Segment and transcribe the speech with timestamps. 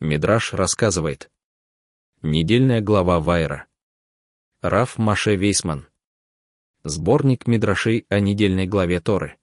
[0.00, 1.30] Мидраш рассказывает.
[2.22, 3.66] Недельная глава Вайра.
[4.62, 5.88] Раф Маше Вейсман.
[6.84, 9.36] Сборник Мидрашей о недельной главе Торы.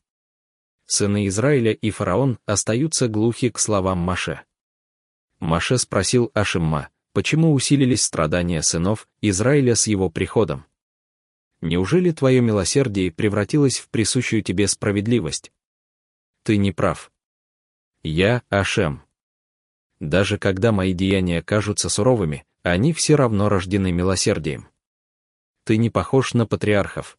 [0.88, 4.42] Сыны Израиля и фараон остаются глухи к словам Маше.
[5.38, 10.66] Маше спросил Ашимма, почему усилились страдания сынов Израиля с его приходом.
[11.62, 15.52] Неужели твое милосердие превратилось в присущую тебе справедливость?
[16.42, 17.12] Ты не прав.
[18.02, 19.07] Я Ашем.
[20.00, 24.68] Даже когда мои деяния кажутся суровыми, они все равно рождены милосердием.
[25.64, 27.18] Ты не похож на патриархов.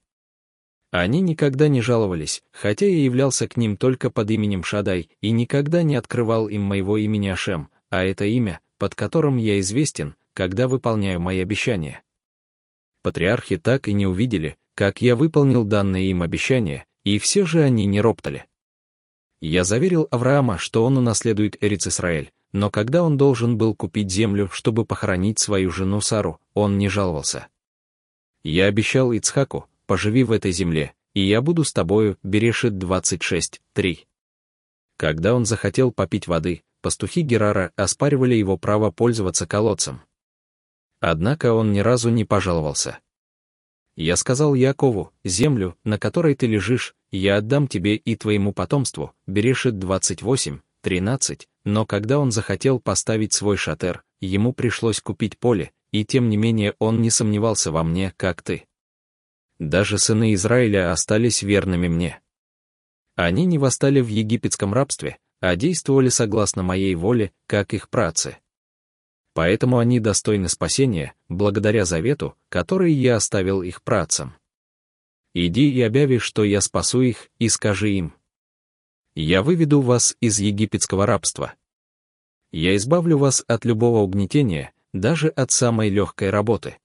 [0.90, 5.82] Они никогда не жаловались, хотя я являлся к ним только под именем Шадай и никогда
[5.82, 11.20] не открывал им моего имени Ашем, а это имя, под которым я известен, когда выполняю
[11.20, 12.02] мои обещания.
[13.02, 17.84] Патриархи так и не увидели, как я выполнил данное им обещание, и все же они
[17.86, 18.46] не роптали.
[19.40, 24.84] Я заверил Авраама, что он унаследует Эрец-Исраэль, но когда он должен был купить землю, чтобы
[24.84, 27.48] похоронить свою жену Сару, он не жаловался.
[28.42, 34.06] Я обещал Ицхаку, поживи в этой земле, и я буду с тобою, Берешит 26, 3.
[34.96, 40.00] Когда он захотел попить воды, пастухи Герара оспаривали его право пользоваться колодцем.
[41.00, 42.98] Однако он ни разу не пожаловался.
[43.96, 49.78] Я сказал Якову, землю, на которой ты лежишь, я отдам тебе и твоему потомству, Берешит
[49.78, 56.28] 28, 13, но когда он захотел поставить свой шатер, ему пришлось купить поле, и тем
[56.28, 58.64] не менее он не сомневался во мне, как ты.
[59.58, 62.20] Даже сыны Израиля остались верными мне.
[63.16, 68.38] Они не восстали в египетском рабстве, а действовали согласно моей воле, как их працы.
[69.34, 74.34] Поэтому они достойны спасения, благодаря завету, который я оставил их працам.
[75.34, 78.14] Иди и объяви, что я спасу их, и скажи им,
[79.20, 81.54] я выведу вас из египетского рабства.
[82.52, 86.78] Я избавлю вас от любого угнетения, даже от самой легкой работы.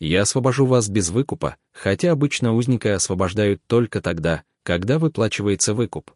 [0.00, 6.10] Я освобожу вас без выкупа, хотя обычно узника освобождают только тогда, когда выплачивается выкуп.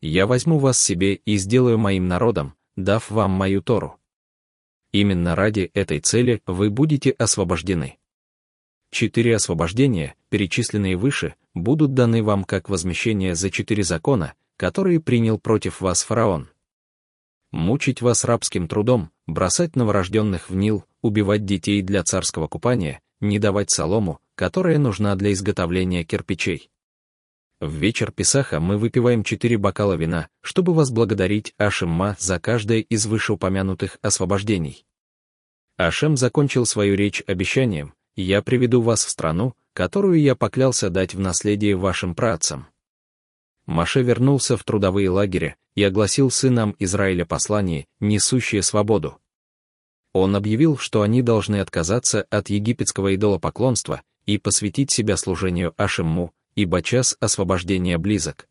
[0.00, 3.98] Я возьму вас себе и сделаю моим народом, дав вам мою Тору.
[4.92, 7.98] Именно ради этой цели вы будете освобождены.
[8.90, 15.80] Четыре освобождения, перечисленные выше, будут даны вам как возмещение за четыре закона, которые принял против
[15.80, 16.48] вас фараон.
[17.50, 23.70] Мучить вас рабским трудом, бросать новорожденных в Нил, убивать детей для царского купания, не давать
[23.70, 26.70] солому, которая нужна для изготовления кирпичей.
[27.60, 33.98] В вечер Песаха мы выпиваем четыре бокала вина, чтобы возблагодарить Ашемма за каждое из вышеупомянутых
[34.00, 34.84] освобождений.
[35.76, 41.20] Ашем закончил свою речь обещанием, я приведу вас в страну, которую я поклялся дать в
[41.20, 42.66] наследие вашим працам.
[43.64, 49.20] Маше вернулся в трудовые лагеря и огласил сынам Израиля послание, несущее свободу.
[50.12, 56.82] Он объявил, что они должны отказаться от египетского идолопоклонства и посвятить себя служению Ашемму, ибо
[56.82, 58.48] час освобождения близок.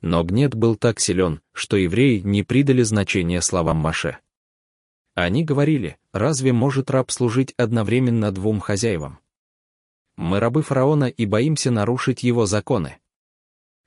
[0.00, 4.16] Но гнет был так силен, что евреи не придали значения словам Маше.
[5.14, 9.18] Они говорили, разве может раб служить одновременно двум хозяевам?
[10.20, 12.98] Мы рабы фараона и боимся нарушить его законы.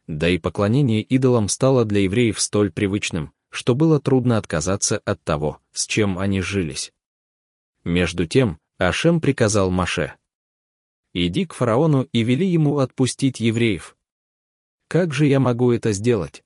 [0.08, 5.60] Да и поклонение идолам стало для евреев столь привычным, что было трудно отказаться от того,
[5.74, 6.92] с чем они жились.
[7.84, 10.16] Между тем, Ашем приказал Маше.
[11.14, 13.96] «Иди к фараону и вели ему отпустить евреев».
[14.88, 16.44] Как же я могу это сделать?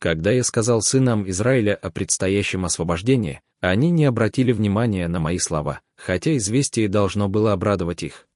[0.00, 5.82] Когда я сказал сынам Израиля о предстоящем освобождении, они не обратили внимания на мои слова,
[5.96, 8.27] хотя известие должно было обрадовать их.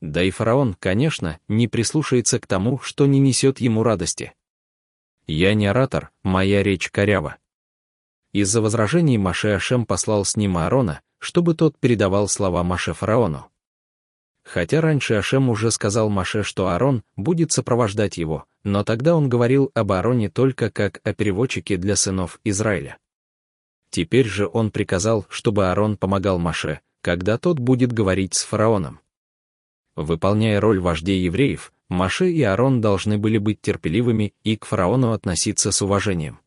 [0.00, 4.32] Да и фараон, конечно, не прислушается к тому, что не несет ему радости.
[5.26, 7.36] Я не оратор, моя речь корява.
[8.32, 13.50] Из-за возражений Маше Ашем послал с ним Аарона, чтобы тот передавал слова Маше фараону.
[14.44, 19.70] Хотя раньше Ашем уже сказал Маше, что Аарон будет сопровождать его, но тогда он говорил
[19.74, 22.98] об Аароне только как о переводчике для сынов Израиля.
[23.90, 29.00] Теперь же он приказал, чтобы Аарон помогал Маше, когда тот будет говорить с фараоном.
[29.98, 35.72] Выполняя роль вождей евреев, Маше и Аарон должны были быть терпеливыми и к фараону относиться
[35.72, 36.38] с уважением.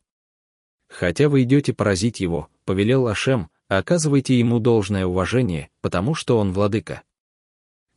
[0.88, 7.02] Хотя вы идете поразить его, повелел Ашем, оказывайте ему должное уважение, потому что он владыка.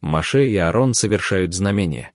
[0.01, 2.11] Маше и Аарон совершают знамения.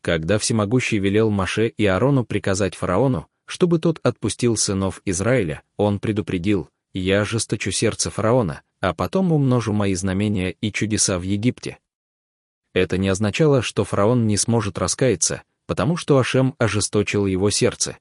[0.00, 6.68] Когда Всемогущий велел Маше и Аарону приказать фараону, чтобы тот отпустил сынов Израиля, он предупредил,
[6.92, 11.78] «Я ожесточу сердце фараона, а потом умножу мои знамения и чудеса в Египте».
[12.76, 17.96] Это не означало, что фараон не сможет раскаяться, потому что Ашем ожесточил его сердце.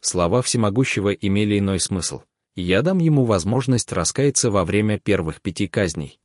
[0.00, 2.22] Слова всемогущего имели иной смысл.
[2.56, 6.18] Я дам ему возможность раскаяться во время первых пяти казней.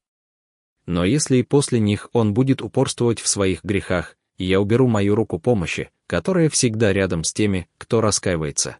[0.87, 5.37] Но если и после них он будет упорствовать в своих грехах, я уберу мою руку
[5.37, 8.77] помощи, которая всегда рядом с теми, кто раскаивается.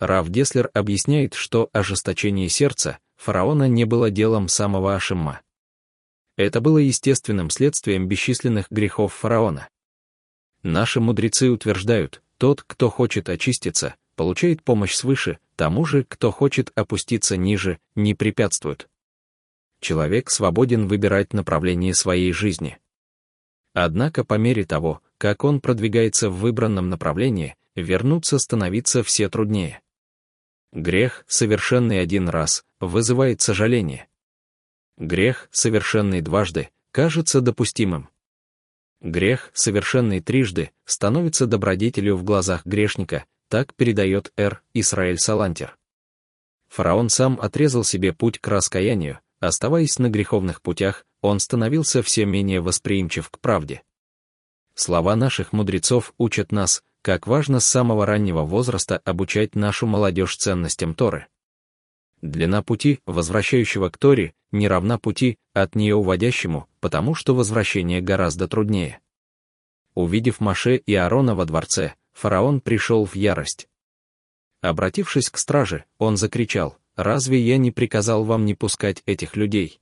[0.00, 5.40] Рав Деслер объясняет, что ожесточение сердца фараона не было делом самого Ашимма.
[6.36, 9.68] Это было естественным следствием бесчисленных грехов фараона.
[10.62, 17.36] Наши мудрецы утверждают, тот, кто хочет очиститься, получает помощь свыше, тому же, кто хочет опуститься
[17.36, 18.88] ниже, не препятствует.
[19.80, 22.78] Человек свободен выбирать направление своей жизни.
[23.72, 29.80] Однако по мере того, как он продвигается в выбранном направлении, вернуться становится все труднее.
[30.72, 34.08] Грех, совершенный один раз, вызывает сожаление.
[34.98, 38.08] Грех, совершенный дважды, кажется допустимым.
[39.02, 44.62] Грех, совершенный трижды, становится добродетелью в глазах грешника, так передает Р.
[44.72, 45.76] Исраэль Салантер.
[46.68, 52.62] Фараон сам отрезал себе путь к раскаянию, оставаясь на греховных путях, он становился все менее
[52.62, 53.82] восприимчив к правде.
[54.74, 60.94] Слова наших мудрецов учат нас, как важно с самого раннего возраста обучать нашу молодежь ценностям
[60.94, 61.26] Торы.
[62.26, 68.48] Длина пути, возвращающего к Торе, не равна пути, от нее уводящему, потому что возвращение гораздо
[68.48, 69.00] труднее.
[69.94, 73.68] Увидев Маше и Аарона во дворце, фараон пришел в ярость.
[74.60, 79.80] Обратившись к страже, он закричал, «Разве я не приказал вам не пускать этих людей?»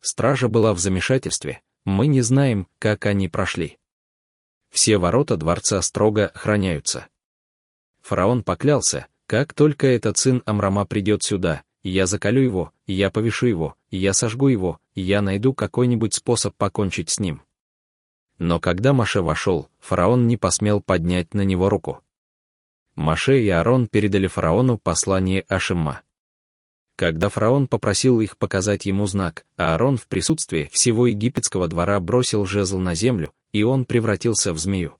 [0.00, 3.78] Стража была в замешательстве, мы не знаем, как они прошли.
[4.70, 7.06] Все ворота дворца строго охраняются.
[8.02, 13.76] Фараон поклялся, как только этот сын Амрама придет сюда, я закалю его, я повешу его,
[13.90, 17.42] я сожгу его, я найду какой-нибудь способ покончить с ним.
[18.38, 22.02] Но когда Маше вошел, фараон не посмел поднять на него руку.
[22.94, 26.02] Маше и Аарон передали фараону послание Ашимма.
[26.96, 32.78] Когда фараон попросил их показать ему знак, Аарон в присутствии всего египетского двора бросил жезл
[32.78, 34.96] на землю, и он превратился в змею.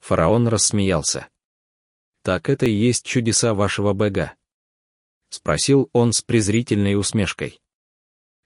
[0.00, 1.28] Фараон рассмеялся.
[2.26, 4.34] «Так это и есть чудеса вашего бога?»—
[5.30, 7.60] спросил он с презрительной усмешкой.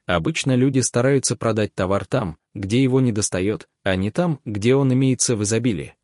[0.05, 4.93] Обычно люди стараются продать товар там, где его не достает, а не там, где он
[4.93, 5.95] имеется в изобилии.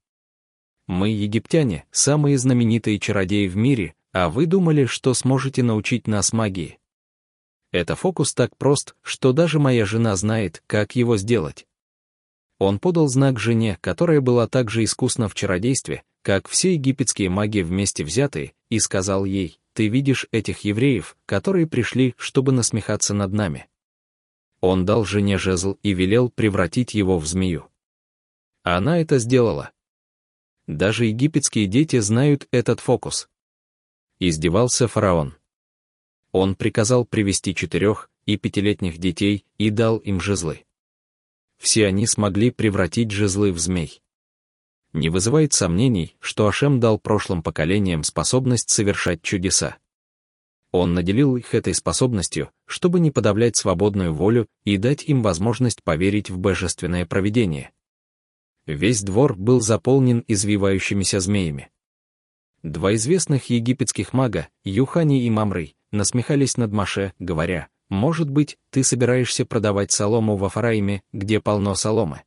[0.86, 6.78] Мы, египтяне, самые знаменитые чародеи в мире, а вы думали, что сможете научить нас магии.
[7.72, 11.66] Это фокус так прост, что даже моя жена знает, как его сделать.
[12.58, 17.60] Он подал знак жене, которая была так же искусна в чародействе, как все египетские маги
[17.60, 23.68] вместе взятые, и сказал ей, «Ты видишь этих евреев, которые пришли, чтобы насмехаться над нами».
[24.60, 27.68] Он дал жене жезл и велел превратить его в змею.
[28.64, 29.70] Она это сделала.
[30.66, 33.28] Даже египетские дети знают этот фокус.
[34.18, 35.36] Издевался фараон.
[36.32, 40.64] Он приказал привести четырех и пятилетних детей и дал им жезлы.
[41.56, 44.02] Все они смогли превратить жезлы в змей
[44.92, 49.76] не вызывает сомнений, что Ашем дал прошлым поколениям способность совершать чудеса.
[50.72, 56.30] Он наделил их этой способностью, чтобы не подавлять свободную волю и дать им возможность поверить
[56.30, 57.70] в божественное провидение.
[58.66, 61.70] Весь двор был заполнен извивающимися змеями.
[62.62, 69.46] Два известных египетских мага, Юхани и Мамрый, насмехались над Маше, говоря, «Может быть, ты собираешься
[69.46, 72.22] продавать солому во Фараиме, где полно соломы?»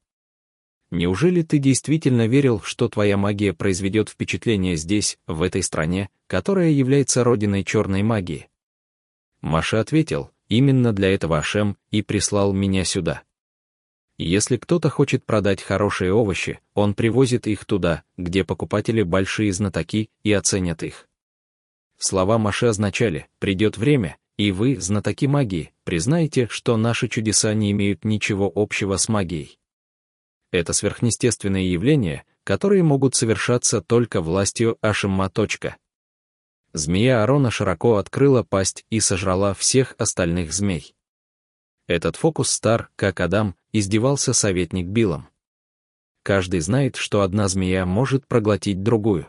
[0.92, 7.24] Неужели ты действительно верил, что твоя магия произведет впечатление здесь, в этой стране, которая является
[7.24, 8.50] родиной черной магии?
[9.42, 13.22] Маша ответил, именно для этого Ашем и прислал меня сюда.
[14.18, 20.34] Если кто-то хочет продать хорошие овощи, он привозит их туда, где покупатели большие знатоки и
[20.34, 21.08] оценят их.
[21.98, 28.04] Слова Маше означали, придет время, и вы, знатоки магии, признаете, что наши чудеса не имеют
[28.04, 29.59] ничего общего с магией
[30.52, 35.32] это сверхъестественные явления, которые могут совершаться только властью Ашимма.
[36.74, 40.96] Змея Арона широко открыла пасть и сожрала всех остальных змей.
[41.88, 45.28] Этот фокус стар, как Адам, издевался советник Билом.
[46.24, 49.28] Каждый знает, что одна змея может проглотить другую.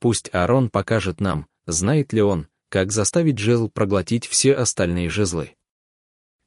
[0.00, 5.54] Пусть Арон покажет нам, знает ли он, как заставить жезл проглотить все остальные жезлы.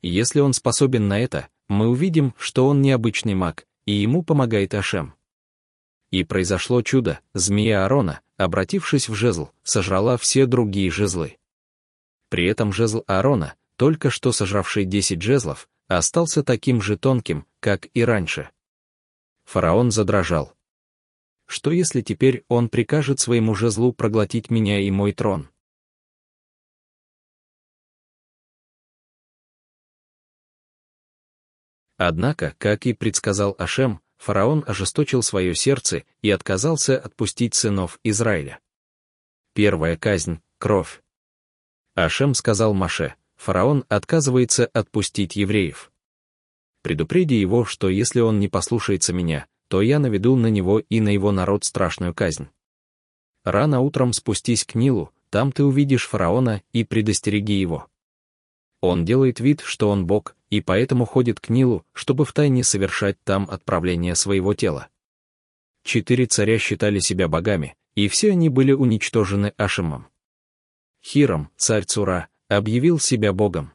[0.02, 5.14] Если он способен на это, мы увидим, что он необычный маг, и ему помогает Ашем.
[6.12, 11.38] И произошло чудо, змея Аарона, обратившись в жезл, сожрала все другие жезлы.
[12.30, 18.04] При этом жезл Аарона, только что сожравший десять жезлов, остался таким же тонким, как и
[18.04, 18.50] раньше.
[19.46, 20.54] Фараон задрожал.
[21.48, 25.50] что если теперь он прикажет своему жезлу проглотить меня и мой трон?
[31.98, 38.60] Однако, как и предсказал Ашем, фараон ожесточил свое сердце и отказался отпустить сынов Израиля.
[39.54, 41.02] Первая казнь— кровь.
[41.96, 45.92] Ашем сказал Маше, фараон отказывается отпустить евреев.
[46.82, 51.10] Предупреди его, что если он не послушается меня, то я наведу на него и на
[51.10, 52.50] его народ страшную казнь.
[53.44, 57.88] Рано утром спустись к Нилу, там ты увидишь фараона и предостереги его.
[58.82, 63.48] Он делает вид, что он Бог, и поэтому ходит к Нилу, чтобы втайне совершать там
[63.50, 64.88] отправление своего тела.
[65.84, 70.08] Четыре царя считали себя богами, и все они были уничтожены Ашимом.
[71.04, 73.74] Хиром, царь Цура, объявил себя богом.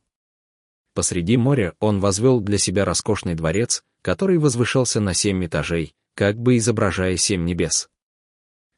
[0.94, 6.56] Посреди моря он возвел для себя роскошный дворец, который возвышался на семь этажей, как бы
[6.56, 7.90] изображая семь небес.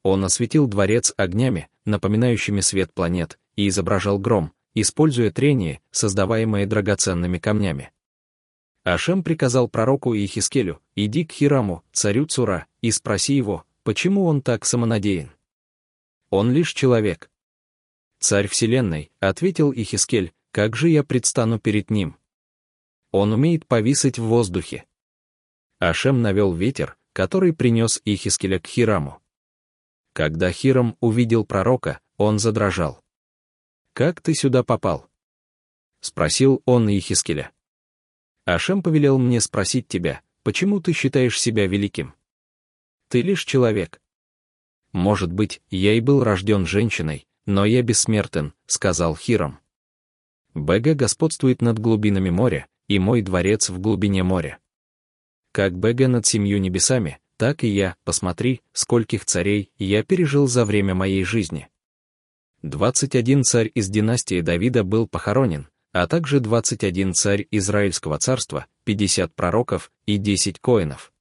[0.02, 7.92] Он осветил дворец огнями, напоминающими свет планет, и изображал гром, используя трение, создаваемое драгоценными камнями.
[8.84, 14.64] Ашем приказал пророку Ихискелю, «Иди к Хираму, царю Цура, и спроси его, почему он так
[14.64, 15.30] самонадеян.
[16.30, 17.30] Он лишь человек.
[18.18, 22.16] Царь Вселенной, ответил Ихискель, как же я предстану перед ним?
[23.10, 24.86] Он умеет повисать в воздухе.
[25.78, 29.20] Ашем навел ветер, который принес Ихискеля к Хираму.
[30.12, 33.01] Когда Хирам увидел пророка, он задрожал.
[33.92, 35.08] «Как ты сюда попал?»—
[36.00, 37.52] спросил он Ихискеля.
[38.44, 42.14] «Ашем повелел мне спросить тебя, почему ты считаешь себя великим?»
[43.12, 44.00] Ты лишь человек.
[44.92, 49.58] Может быть, я и был рожден женщиной, но я бессмертен, сказал Хиром.
[50.54, 54.60] БГ господствует над глубинами моря, и мой дворец в глубине моря.
[55.52, 60.94] Как БГ над семью небесами, так и я, посмотри, скольких царей я пережил за время
[60.94, 61.68] моей жизни.
[62.62, 69.90] 21 царь из династии Давида был похоронен, а также 21 царь Израильского царства, 50 пророков
[70.06, 71.12] и 10 коинов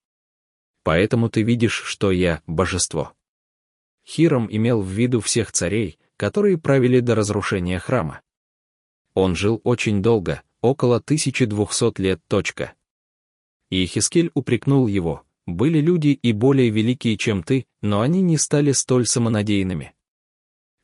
[0.84, 3.14] поэтому ты видишь, что я— божество.
[4.06, 8.22] Хиром имел в виду всех царей, которые правили до разрушения храма.
[9.14, 12.22] Он жил очень долго, около 1200 лет.
[12.28, 12.74] Точка.
[13.70, 18.72] И Хискель упрекнул его, были люди и более великие, чем ты, но они не стали
[18.72, 19.94] столь самонадеянными.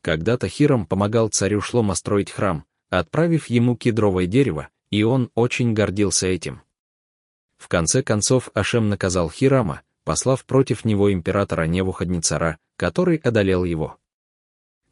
[0.08, 6.28] Когда-то Хиром помогал царю Шлома строить храм, отправив ему кедровое дерево, и он очень гордился
[6.28, 6.62] этим.
[7.58, 13.98] В конце концов Ашем наказал Хирама, послав против него императора Невуходнецара, который одолел его.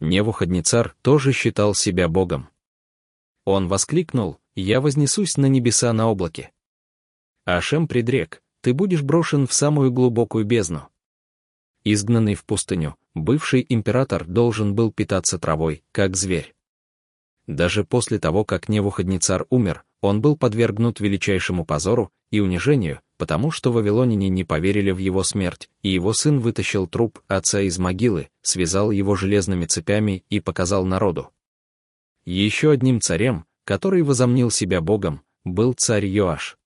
[0.01, 2.49] Невуходнецар тоже считал себя богом.
[3.45, 6.51] Он воскликнул, «Я вознесусь на небеса на облаке».
[7.45, 10.89] Ашем предрек, «Ты будешь брошен в самую глубокую бездну».
[11.87, 16.55] Изгнанный в пустыню, бывший император должен был питаться травой, как зверь.
[17.45, 23.71] Даже после того, как Невуходнецар умер, он был подвергнут величайшему позору и унижению, потому что
[23.71, 28.89] вавилоняне не поверили в его смерть, и его сын вытащил труп отца из могилы, связал
[28.89, 31.29] его железными цепями и показал народу.
[32.25, 36.57] Еще одним царем, который возомнил себя богом, был царь Йоаш.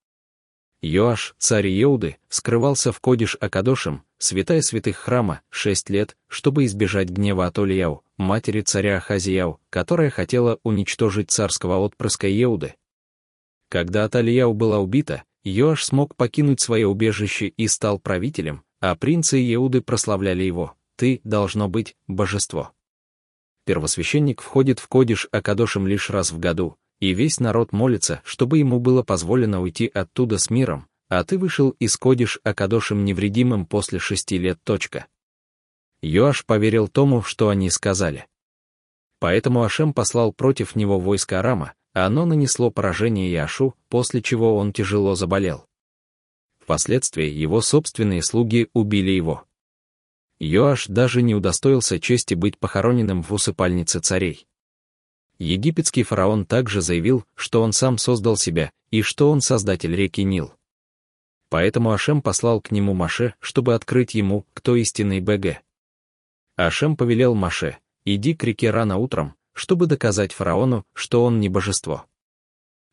[0.81, 7.48] Йоаш, царь Иуды, скрывался в Кодиш Акадошем, святая святых храма, шесть лет, чтобы избежать гнева
[7.48, 12.75] Атолияу, матери царя Хазияу, которая хотела уничтожить царского отпрыска Иуды.
[13.67, 19.81] Когда Аталияу была убита, Йоаш смог покинуть свое убежище и стал правителем, а принцы Иуды
[19.81, 20.75] прославляли его.
[20.95, 22.71] Ты, должно быть, божество.
[23.65, 28.79] Первосвященник входит в Кодиш Акадошем лишь раз в году, и весь народ молится, чтобы ему
[28.79, 34.38] было позволено уйти оттуда с миром, а ты вышел из Кодиш Акадошем невредимым после шести
[34.38, 34.60] лет.
[34.63, 35.08] Точка.
[36.01, 38.27] Йоаш поверил тому, что они сказали.
[39.20, 45.15] Поэтому Ашем послал против него войско Арама, оно нанесло поражение Яшу, после чего он тяжело
[45.15, 45.65] заболел.
[46.60, 49.46] Впоследствии его собственные слуги убили его.
[50.39, 54.48] Йоаш даже не удостоился чести быть похороненным в усыпальнице царей.
[55.39, 60.53] Египетский фараон также заявил, что он сам создал себя и что он создатель реки Нил.
[61.50, 65.62] Поэтому Ашем послал к нему Маше, чтобы открыть ему, кто истинный БГ.
[66.58, 72.05] Ашем повелел Маше, иди к реке рано утром, чтобы доказать фараону, что он не божество.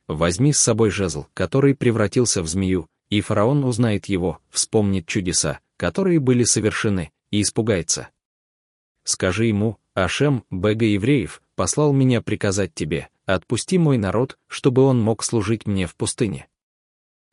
[0.06, 6.20] Возьми с собой жезл, который превратился в змею, и фараон узнает его, вспомнит чудеса, которые
[6.20, 8.08] были совершены, и испугается.
[9.04, 15.24] Скажи ему, Ашем, Бега евреев, послал меня приказать тебе, отпусти мой народ, чтобы он мог
[15.24, 16.46] служить мне в пустыне.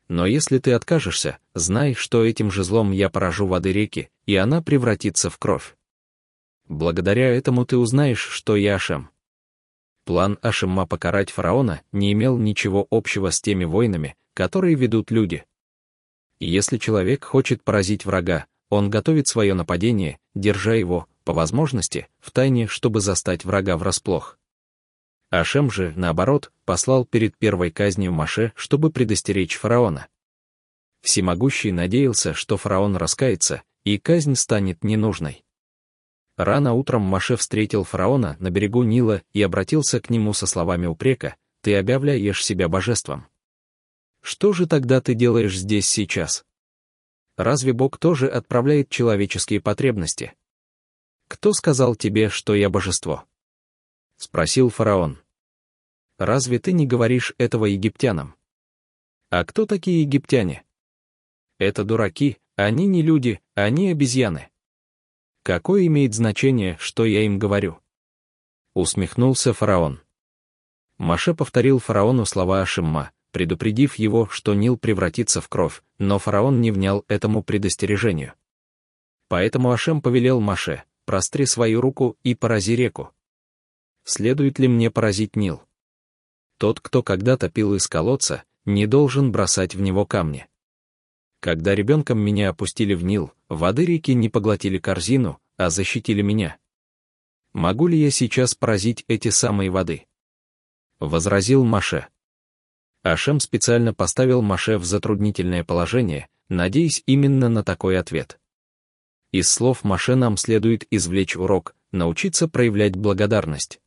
[0.08, 4.62] Но если ты откажешься, знай, что этим же злом я поражу воды реки, и она
[4.62, 5.76] превратится в кровь.
[6.68, 9.10] Благодаря этому ты узнаешь, что я Ашем.
[10.06, 15.46] План Ашемма покарать фараона не имел ничего общего с теми войнами, которые ведут люди.
[16.40, 22.68] Если человек хочет поразить врага, он готовит свое нападение, держа его, по возможности, в тайне,
[22.68, 24.38] чтобы застать врага врасплох.
[25.30, 30.08] Ашем же, наоборот, послал перед первой казнью Маше, чтобы предостеречь фараона.
[31.02, 35.44] Всемогущий надеялся, что фараон раскается, и казнь станет ненужной.
[36.38, 41.36] Рано утром Маше встретил фараона на берегу Нила и обратился к нему со словами упрека
[41.62, 43.26] «Ты объявляешь себя божеством».
[44.22, 46.46] Что же тогда ты делаешь здесь сейчас?
[47.38, 50.34] Разве Бог тоже отправляет человеческие потребности?
[51.34, 53.26] Кто сказал тебе, что я божество?
[54.18, 55.18] Спросил фараон.
[56.20, 58.36] Разве ты не говоришь этого египтянам?
[59.32, 60.64] А кто такие египтяне?
[61.58, 64.52] Это дураки, они не люди, они обезьяны.
[65.42, 67.80] Какое имеет значение, что я им говорю?
[68.76, 70.02] Усмехнулся фараон.
[71.00, 76.70] Маше повторил фараону слова Ашимма, предупредив его, что Нил превратится в кровь, но фараон не
[76.70, 78.34] внял этому предостережению.
[79.30, 83.12] Поэтому Ашем повелел Маше, простри свою руку и порази реку.
[84.04, 85.62] Следует ли мне поразить Нил?
[86.58, 90.48] Тот, кто когда-то пил из колодца, не должен бросать в него камни.
[91.40, 96.58] Когда ребенком меня опустили в Нил, воды реки не поглотили корзину, а защитили меня.
[97.52, 100.08] Могу ли я сейчас поразить эти самые воды?
[101.00, 102.08] Возразил Маше.
[103.04, 108.40] Ашем специально поставил Маше в затруднительное положение, надеясь именно на такой ответ.
[109.34, 113.82] Из слов Маше нам следует извлечь урок, научиться проявлять благодарность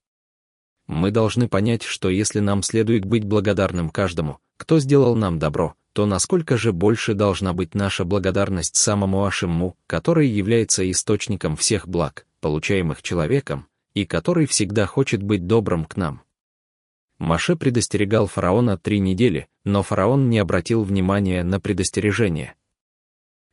[0.87, 6.07] мы должны понять, что если нам следует быть благодарным каждому, кто сделал нам добро, то
[6.07, 13.03] насколько же больше должна быть наша благодарность самому Ашимму, который является источником всех благ, получаемых
[13.03, 16.23] человеком, и который всегда хочет быть добрым к нам.
[17.19, 22.55] Маше предостерегал фараона три недели, но фараон не обратил внимания на предостережение.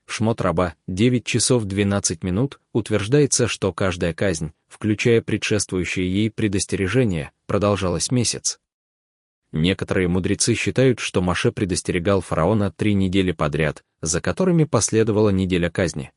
[0.06, 8.12] Шмот раба, 9 часов 12 минут, утверждается, что каждая казнь, включая предшествующие ей предостережения, продолжалась
[8.12, 8.60] месяц.
[9.52, 16.12] Некоторые мудрецы считают, что Маше предостерегал фараона три недели подряд, за которыми последовала неделя казни.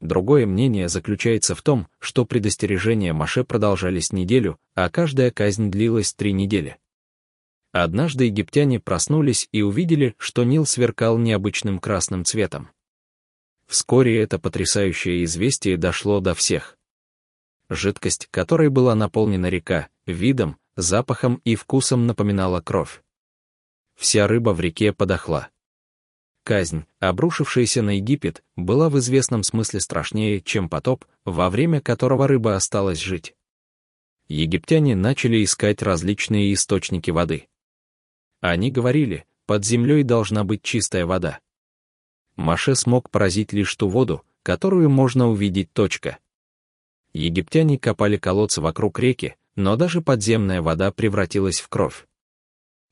[0.00, 6.32] Другое мнение заключается в том, что предостережения Маше продолжались неделю, а каждая казнь длилась три
[6.32, 6.76] недели.
[7.72, 12.68] Однажды египтяне проснулись и увидели, что Нил сверкал необычным красным цветом.
[13.72, 16.76] Вскоре это потрясающее известие дошло до всех.
[17.70, 23.02] Жидкость, которой была наполнена река, видом, запахом и вкусом напоминала кровь.
[23.94, 25.48] Вся рыба в реке подохла.
[26.44, 32.56] Казнь, обрушившаяся на Египет, была в известном смысле страшнее, чем потоп, во время которого рыба
[32.56, 33.34] осталась жить.
[34.28, 37.48] Египтяне начали искать различные источники воды.
[38.40, 41.40] Они говорили, под землей должна быть чистая вода.
[42.36, 46.18] Маше смог поразить лишь ту воду, которую можно увидеть точка.
[47.12, 52.06] Египтяне копали колодцы вокруг реки, но даже подземная вода превратилась в кровь.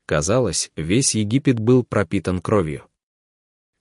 [0.07, 2.85] Казалось, весь Египет был пропитан кровью.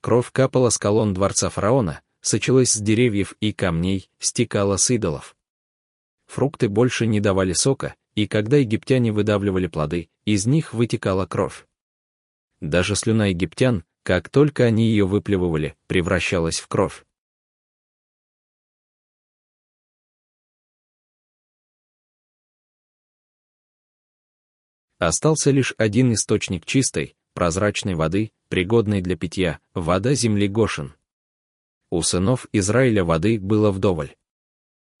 [0.00, 5.36] Кровь капала с колонн дворца фараона, сочилась с деревьев и камней, стекала с идолов.
[6.26, 11.66] Фрукты больше не давали сока, и когда египтяне выдавливали плоды, из них вытекала кровь.
[12.60, 17.04] Даже слюна египтян, как только они ее выплевывали, превращалась в кровь.
[24.98, 30.94] Остался лишь один источник чистой, прозрачной воды, пригодной для питья, вода земли Гошин.
[31.90, 34.14] У сынов Израиля воды было вдоволь.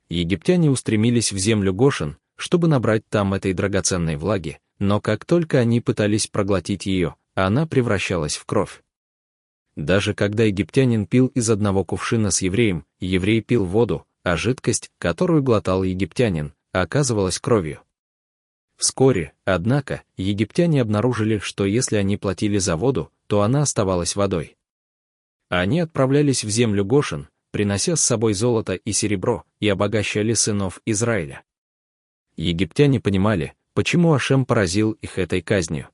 [0.08, 5.80] Египтяне устремились в землю Гошин, чтобы набрать там этой драгоценной влаги, но как только они
[5.82, 8.82] пытались проглотить ее, она превращалась в кровь.
[9.80, 15.42] Даже когда египтянин пил из одного кувшина с евреем, еврей пил воду, а жидкость, которую
[15.42, 17.80] глотал египтянин, оказывалась кровью.
[18.76, 24.58] Вскоре, однако, египтяне обнаружили, что если они платили за воду, то она оставалась водой.
[25.48, 31.42] Они отправлялись в землю Гошин, принося с собой золото и серебро, и обогащали сынов Израиля.
[32.36, 35.88] Египтяне понимали, почему Ашем поразил их этой казнью.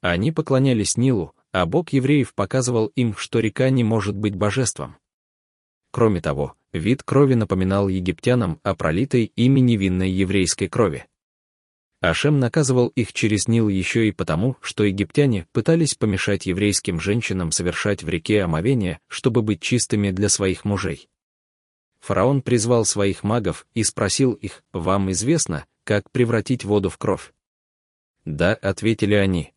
[0.00, 4.96] Они поклонялись Нилу, а Бог евреев показывал им, что река не может быть божеством.
[5.90, 11.06] Кроме того, вид крови напоминал египтянам о пролитой ими невинной еврейской крови.
[12.02, 18.02] Ашем наказывал их через Нил еще и потому, что египтяне пытались помешать еврейским женщинам совершать
[18.02, 21.08] в реке омовение, чтобы быть чистыми для своих мужей.
[22.00, 27.32] Фараон призвал своих магов и спросил их, «Вам известно, как превратить воду в кровь?»
[28.26, 29.54] «Да»,— ответили они.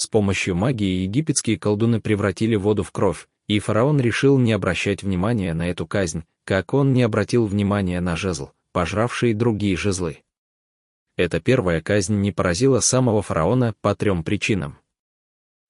[0.00, 5.52] С помощью магии египетские колдуны превратили воду в кровь, и фараон решил не обращать внимания
[5.52, 10.22] на эту казнь, как он не обратил внимания на жезл, пожравший другие жезлы.
[11.18, 14.78] Эта первая казнь не поразила самого фараона по трем причинам.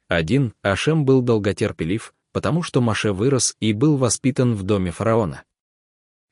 [0.06, 5.42] Один, Ашем был долготерпелив, потому что Маше вырос и был воспитан в доме фараона.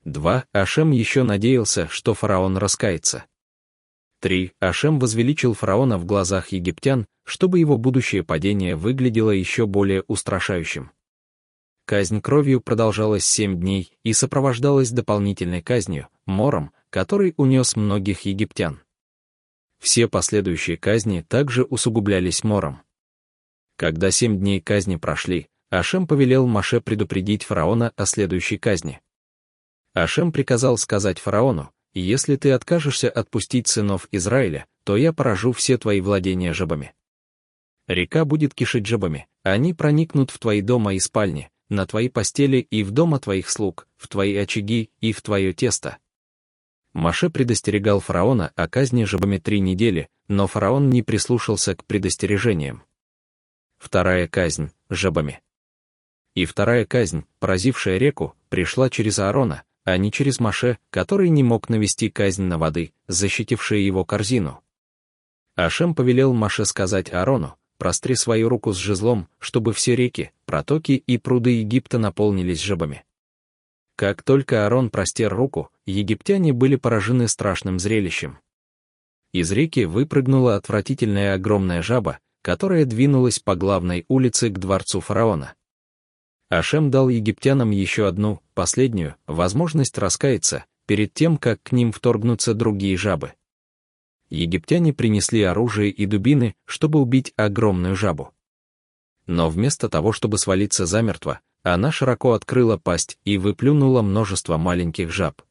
[0.04, 3.24] Два, Ашем еще надеялся, что фараон раскается.
[4.20, 10.90] Три, Ашем возвеличил фараона в глазах египтян, чтобы его будущее падение выглядело еще более устрашающим.
[11.84, 18.80] Казнь кровью продолжалась семь дней и сопровождалась дополнительной казнью, мором, который унес многих египтян.
[19.78, 22.82] Все последующие казни также усугублялись мором.
[23.76, 29.00] Когда семь дней казни прошли, Ашем повелел Маше предупредить фараона о следующей казни.
[29.94, 31.70] Ашем приказал сказать фараону,
[32.00, 36.94] «Если ты откажешься отпустить сынов Израиля, то я поражу все твои владения жабами.
[37.86, 42.82] Река будет кишить жабами, они проникнут в твои дома и спальни, на твои постели и
[42.82, 45.98] в дома твоих слуг, в твои очаги и в твое тесто,
[46.92, 52.82] Маше предостерегал фараона о казни жабами три недели, но фараон не прислушался к предостережениям.
[53.76, 55.40] Вторая казнь— жабами.
[56.34, 61.70] И вторая казнь, поразившая реку, пришла через Аарона, а не через Маше, который не мог
[61.70, 64.60] навести казнь на воды, защитившие его корзину.
[65.56, 71.16] Ашем повелел Маше сказать Аарону, простри свою руку с жезлом, чтобы все реки, протоки и
[71.16, 73.04] пруды Египта наполнились жабами.
[73.96, 78.38] Как только Аарон простер руку, египтяне были поражены страшным зрелищем.
[79.32, 85.54] Из реки выпрыгнула отвратительная огромная жаба, которая двинулась по главной улице к дворцу фараона.
[86.48, 92.96] Ашем дал египтянам еще одну, последнюю, возможность раскаяться, перед тем, как к ним вторгнутся другие
[92.96, 93.34] жабы.
[94.30, 98.32] Египтяне принесли оружие и дубины, чтобы убить огромную жабу.
[99.26, 105.42] Но вместо того, чтобы свалиться замертво, она широко открыла пасть и выплюнула множество маленьких жаб.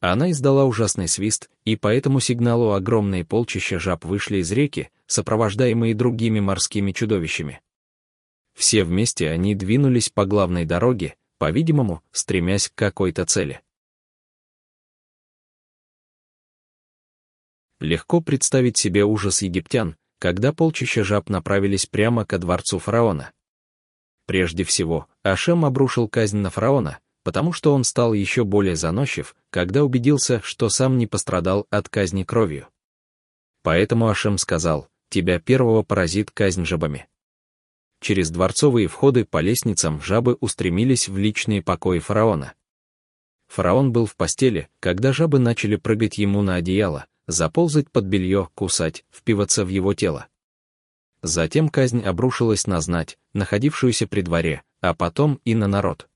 [0.00, 5.94] Она издала ужасный свист, и по этому сигналу огромные полчища жаб вышли из реки, сопровождаемые
[5.94, 7.60] другими морскими чудовищами.
[8.60, 13.62] Все вместе они двинулись по главной дороге, по-видимому, стремясь к какой-то цели.
[17.80, 23.32] Легко представить себе ужас египтян, когда полчища жаб направились прямо ко дворцу фараона.
[24.26, 29.82] Прежде всего, Ашем обрушил казнь на фараона, потому что он стал еще более заносчив, когда
[29.82, 32.68] убедился, что сам не пострадал от казни кровью.
[33.62, 37.09] Поэтому Ашем сказал, «Тебя первого поразит казнь жабами».
[38.00, 42.54] Через дворцовые входы по лестницам жабы устремились в личные покои фараона.
[43.48, 49.04] Фараон был в постели, когда жабы начали прыгать ему на одеяло, заползать под белье, кусать,
[49.10, 50.28] впиваться в его тело.
[51.22, 56.08] Затем казнь обрушилась на знать, находившуюся при дворе, а потом и на народ.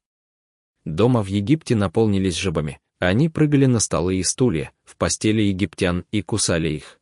[0.85, 6.23] Дома в Египте наполнились жабами, они прыгали на столы и стулья, в постели египтян и
[6.23, 7.01] кусали их.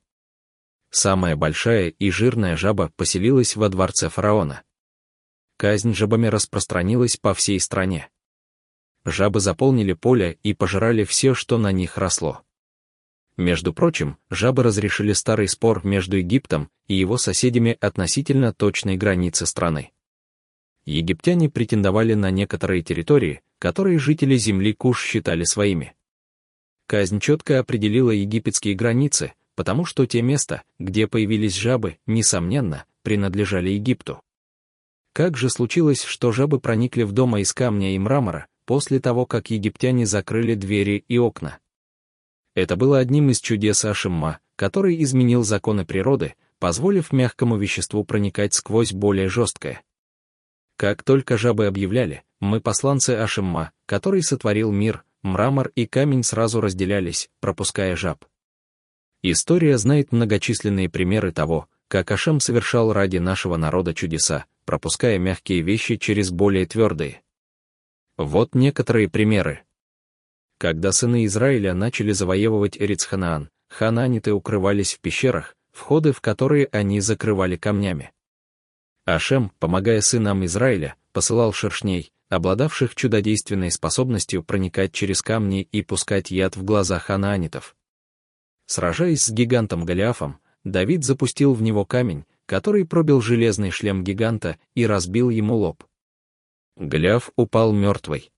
[0.90, 4.62] Самая большая и жирная жаба поселилась во дворце фараона.
[5.62, 8.08] Казнь жабами распространилась по всей стране.
[9.04, 12.42] Жабы заполнили поле и пожирали все, что на них росло.
[13.36, 19.92] Между прочим, жабы разрешили старый спор между Египтом и его соседями относительно точной границы страны.
[20.84, 25.94] Египтяне претендовали на некоторые территории, которые жители земли Куш считали своими.
[26.88, 34.24] Казнь четко определила египетские границы, потому что те места, где появились жабы, несомненно, принадлежали Египту.
[35.12, 39.50] Как же случилось, что жабы проникли в дома из камня и мрамора, после того, как
[39.50, 41.58] египтяне закрыли двери и окна?
[42.54, 48.92] Это было одним из чудес Ашимма, который изменил законы природы, позволив мягкому веществу проникать сквозь
[48.92, 49.82] более жесткое.
[50.76, 57.30] Как только жабы объявляли, мы посланцы Ашимма, который сотворил мир, мрамор и камень сразу разделялись,
[57.40, 58.24] пропуская жаб.
[59.22, 65.96] История знает многочисленные примеры того, как Ашем совершал ради нашего народа чудеса, пропуская мягкие вещи
[65.96, 67.22] через более твердые.
[68.16, 69.62] Вот некоторые примеры.
[70.58, 77.56] Когда сыны Израиля начали завоевывать Эрицханаан, хананиты укрывались в пещерах, входы в которые они закрывали
[77.56, 78.12] камнями.
[79.04, 86.56] Ашем, помогая сынам Израиля, посылал шершней, обладавших чудодейственной способностью проникать через камни и пускать яд
[86.56, 87.74] в глаза ханаанитов.
[88.66, 94.84] Сражаясь с гигантом Голиафом, Давид запустил в него камень, который пробил железный шлем гиганта и
[94.84, 95.84] разбил ему лоб.
[96.76, 98.30] Голиаф упал мертвый.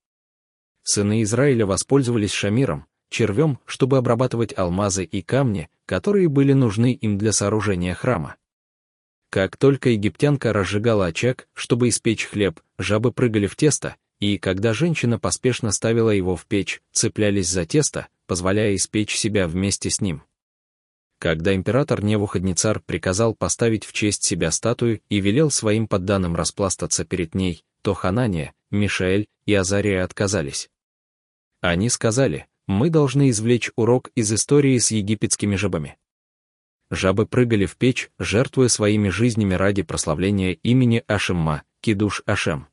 [0.85, 7.33] Сыны Израиля воспользовались Шамиром, червем, чтобы обрабатывать алмазы и камни, которые были нужны им для
[7.33, 8.37] сооружения храма.
[9.31, 15.19] Как только египтянка разжигала очаг, чтобы испечь хлеб, жабы прыгали в тесто, и когда женщина
[15.19, 20.23] поспешно ставила его в печь, цеплялись за тесто, позволяя испечь себя вместе с ним.
[21.19, 27.35] Когда император Невуходнецар приказал поставить в честь себя статую и велел своим подданным распластаться перед
[27.35, 30.69] ней, то Ханания, Мишаэль и Азария отказались.
[31.61, 35.97] Они сказали, мы должны извлечь урок из истории с египетскими жабами.
[36.91, 42.69] Жабы прыгали в печь, жертвуя своими жизнями ради прославления имени Ашемма, Кидуш Ашем.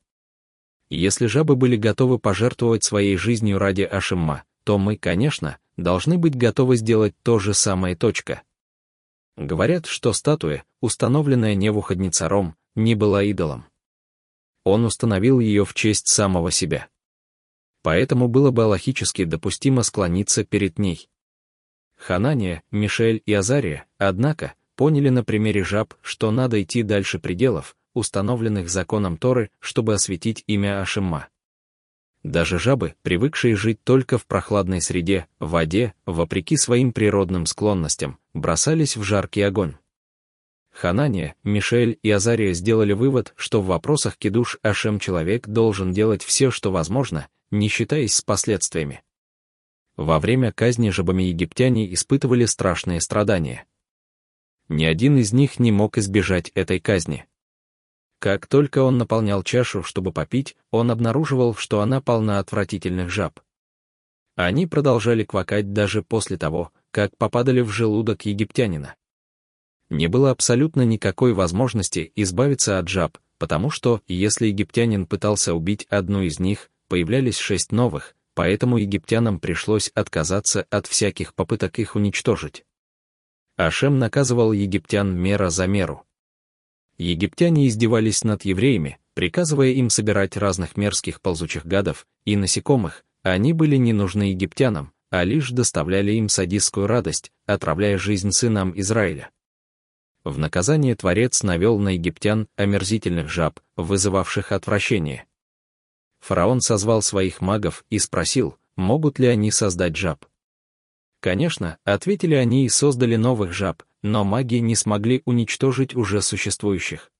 [0.89, 6.75] Если жабы были готовы пожертвовать своей жизнью ради Ашемма, то мы, конечно, должны быть готовы
[6.77, 7.95] сделать то же самое.
[7.95, 8.43] Точка.
[9.37, 13.65] Говорят, что статуя, установленная Невуходнецаром, не была идолом.
[14.63, 16.87] Он установил ее в честь самого себя.
[17.81, 21.09] Поэтому было бы логически допустимо склониться перед ней.
[21.95, 28.69] Ханания, Мишель и Азария, однако, поняли на примере жаб, что надо идти дальше пределов, установленных
[28.69, 31.27] законом Торы, чтобы осветить имя Ашемма.
[32.23, 38.95] Даже жабы, привыкшие жить только в прохладной среде, в воде, вопреки своим природным склонностям, бросались
[38.95, 39.75] в жаркий огонь.
[40.71, 46.51] Ханания, Мишель и Азария сделали вывод, что в вопросах кидуш Ашем человек должен делать все,
[46.51, 49.01] что возможно, не считаясь с последствиями.
[49.97, 53.65] Во время казни жабами египтяне испытывали страшные страдания.
[54.69, 57.25] Ни один из них не мог избежать этой казни.
[58.21, 63.39] Как только он наполнял чашу, чтобы попить, он обнаруживал, что она полна отвратительных жаб.
[64.35, 68.93] Они продолжали квакать даже после того, как попадали в желудок египтянина.
[69.89, 76.21] Не было абсолютно никакой возможности избавиться от жаб, потому что, если египтянин пытался убить одну
[76.21, 82.65] из них, появлялись шесть новых, поэтому египтянам пришлось отказаться от всяких попыток их уничтожить.
[83.57, 86.05] Ашем наказывал египтян мера за меру
[86.97, 93.75] египтяне издевались над евреями, приказывая им собирать разных мерзких ползучих гадов и насекомых, они были
[93.75, 99.29] не нужны египтянам, а лишь доставляли им садистскую радость, отравляя жизнь сынам Израиля.
[100.23, 105.25] В наказание Творец навел на египтян омерзительных жаб, вызывавших отвращение.
[106.19, 110.25] Фараон созвал своих магов и спросил, могут ли они создать жаб.
[111.19, 117.11] Конечно, ответили они и создали новых жаб, но маги не смогли уничтожить уже существующих.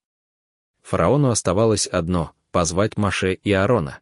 [0.82, 4.00] Фараону оставалось одно— позвать Маше и Аарона.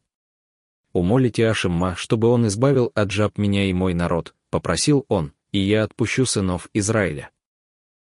[0.93, 5.83] «Умолите Ашимма, чтобы он избавил от жаб меня и мой народ»,— попросил он,— «и я
[5.83, 7.29] отпущу сынов Израиля».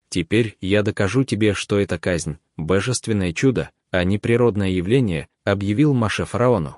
[0.10, 6.26] Теперь я докажу тебе, что это казнь, божественное чудо, а не природное явление, объявил Маше
[6.26, 6.78] фараону.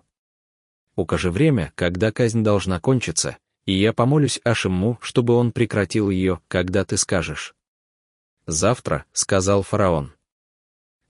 [0.95, 6.83] Укажи время, когда казнь должна кончиться, и я помолюсь Ашимму, чтобы он прекратил ее, когда
[6.85, 7.53] ты скажешь.
[8.47, 10.13] «Завтра»,— сказал фараон.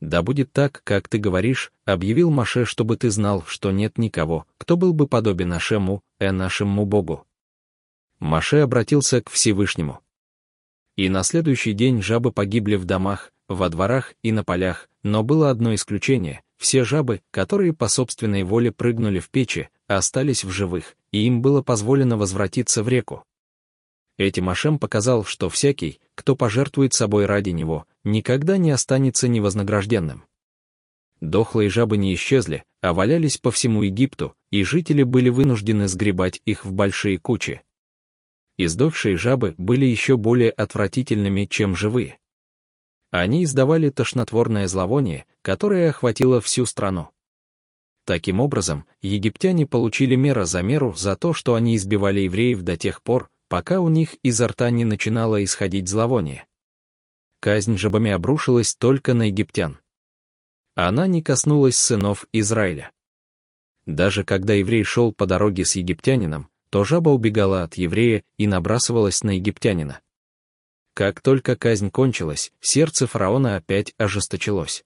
[0.02, 4.76] «Да будет так, как ты говоришь»,— объявил Маше, чтобы ты знал, что нет никого, кто
[4.76, 7.26] был бы подобен нашему, э нашему Богу.
[8.20, 10.02] Маше обратился к Всевышнему.
[10.96, 15.52] И на следующий день жабы погибли в домах, во дворах и на полях, но было
[15.52, 21.28] одно исключение— все жабы, которые по собственной воле прыгнули в печи, остались в живых, и
[21.28, 23.24] им было позволено возвратиться в реку.
[24.18, 30.26] Этим Ашем показал, что всякий, кто пожертвует собой ради него, никогда не останется невознагражденным.
[31.22, 36.66] Дохлые жабы не исчезли, а валялись по всему Египту, и жители были вынуждены сгребать их
[36.66, 37.62] в большие кучи.
[38.58, 42.18] Издохшие жабы были еще более отвратительными, чем живые.
[43.12, 47.10] Они издавали тошнотворное зловоние, которое охватило всю страну.
[48.04, 53.02] Таким образом, египтяне получили мера за меру за то, что они избивали евреев до тех
[53.02, 56.46] пор, пока у них изо рта не начинало исходить зловоние.
[57.40, 59.80] Казнь жабами обрушилась только на египтян.
[60.76, 62.92] Она не коснулась сынов Израиля.
[63.86, 69.24] Даже когда еврей шел по дороге с египтянином, то жаба убегала от еврея и набрасывалась
[69.24, 70.02] на египтянина.
[70.94, 74.84] Как только казнь кончилась, сердце фараона опять ожесточилось.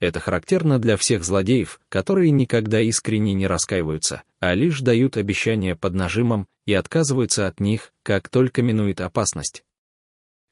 [0.00, 5.94] Это характерно для всех злодеев, которые никогда искренне не раскаиваются, а лишь дают обещания под
[5.94, 9.62] нажимом и отказываются от них, как только минует опасность.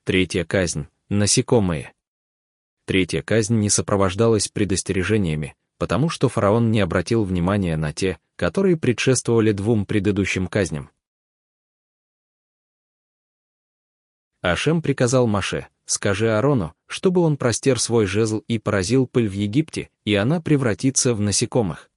[0.05, 1.95] Третья казнь— насекомые.
[2.85, 9.53] Третья казнь не сопровождалась предостережениями, потому что фараон не обратил внимания на те, которые предшествовали
[9.53, 10.91] двум предыдущим казням.
[14.43, 19.91] Ашем приказал Маше, скажи Аарону, чтобы он простер свой жезл и поразил пыль в Египте,
[20.05, 21.91] и она превратится в насекомых.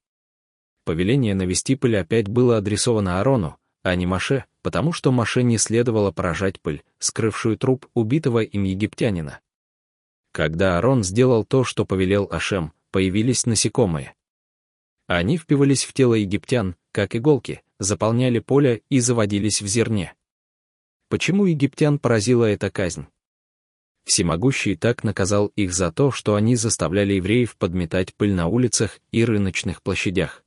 [0.84, 6.10] Повеление навести пыль опять было адресовано Аарону, а не Маше, потому что Маше не следовало
[6.10, 9.40] поражать пыль, скрывшую труп убитого им египтянина.
[10.32, 14.14] Когда Аарон сделал то, что повелел Ашем, появились насекомые.
[15.06, 20.14] Они впивались в тело египтян, как иголки, заполняли поле и заводились в зерне.
[21.10, 23.06] Почему египтян поразила эта казнь?
[24.04, 29.24] Всемогущий так наказал их за то, что они заставляли евреев подметать пыль на улицах и
[29.24, 30.44] рыночных площадях.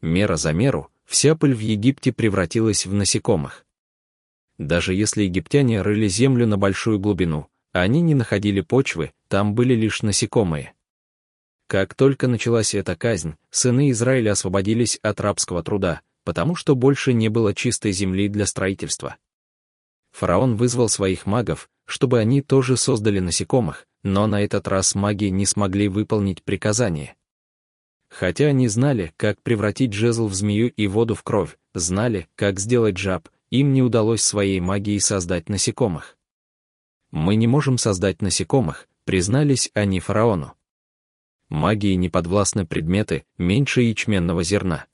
[0.00, 3.64] Мера за меру, вся пыль в Египте превратилась в насекомых.
[4.58, 10.02] Даже если египтяне рыли землю на большую глубину, они не находили почвы, там были лишь
[10.02, 10.72] насекомые.
[11.66, 17.28] Как только началась эта казнь, сыны Израиля освободились от рабского труда, потому что больше не
[17.28, 19.16] было чистой земли для строительства.
[20.12, 25.46] Фараон вызвал своих магов, чтобы они тоже создали насекомых, но на этот раз маги не
[25.46, 27.16] смогли выполнить приказание.
[28.08, 32.98] Хотя они знали, как превратить жезл в змею и воду в кровь, знали, как сделать
[32.98, 36.16] жаб, им не удалось своей магией создать насекомых.
[37.10, 40.54] «Мы не можем создать насекомых», признались они фараону.
[41.48, 44.86] Магии не подвластны предметы, меньше ячменного зерна.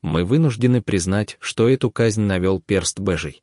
[0.00, 3.42] Мы вынуждены признать, что эту казнь навел перст Божий.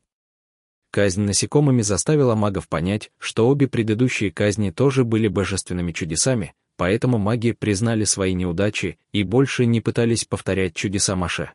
[0.94, 7.50] Казнь насекомыми заставила магов понять, что обе предыдущие казни тоже были божественными чудесами, поэтому маги
[7.50, 11.50] признали свои неудачи и больше не пытались повторять чудеса Маше.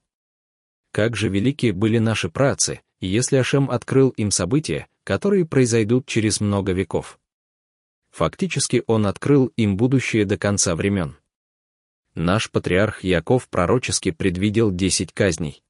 [0.92, 6.74] Как же велики были наши працы, если Ашем открыл им события, которые произойдут через много
[6.74, 7.18] веков.
[8.12, 11.16] Фактически он открыл им будущее до конца времен.
[12.14, 15.64] Наш патриарх Яков пророчески предвидел десять казней.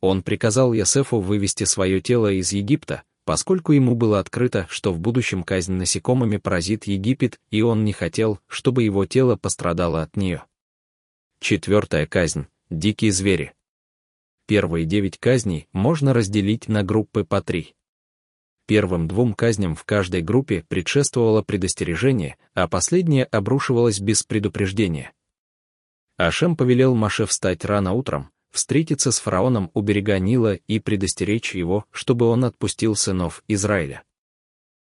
[0.00, 5.42] Он приказал Ясефу вывести свое тело из Египта, поскольку ему было открыто, что в будущем
[5.42, 10.44] казнь насекомыми поразит Египет, и он не хотел, чтобы его тело пострадало от нее.
[11.40, 13.52] Четвертая казнь— дикие звери.
[14.46, 17.74] Первые девять казней можно разделить на группы по три.
[18.66, 25.12] Первым двум казням в каждой группе предшествовало предостережение, а последняя обрушивалась без предупреждения.
[26.16, 31.84] Ашем повелел Маше встать рано утром, встретиться с фараоном у берега Нила и предостеречь его,
[31.90, 34.02] чтобы он отпустил сынов Израиля.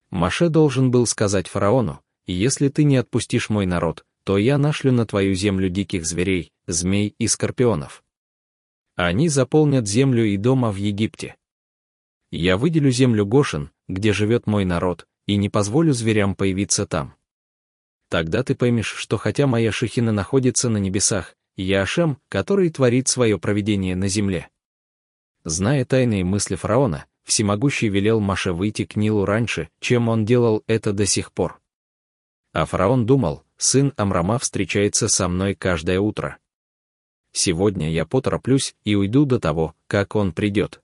[0.09, 5.05] Маше должен был сказать фараону, «Если ты не отпустишь мой народ, то я нашлю на
[5.05, 8.03] твою землю диких зверей, змей и скорпионов.
[8.95, 11.35] Они заполнят землю и дома в Египте.
[12.31, 17.15] Я выделю землю Гошин, где живет мой народ, и не позволю зверям появиться там.
[18.09, 23.37] Тогда ты поймешь, что хотя моя Шехина находится на небесах, я Ашем, который творит свое
[23.37, 24.49] провидение на земле.
[25.43, 30.93] Зная тайные мысли фараона, всемогущий велел Маше выйти к Нилу раньше, чем он делал это
[30.93, 31.59] до сих пор.
[32.53, 36.37] А фараон думал, сын Амрама встречается со мной каждое утро.
[37.31, 40.81] Сегодня я потороплюсь и уйду до того, как он придет.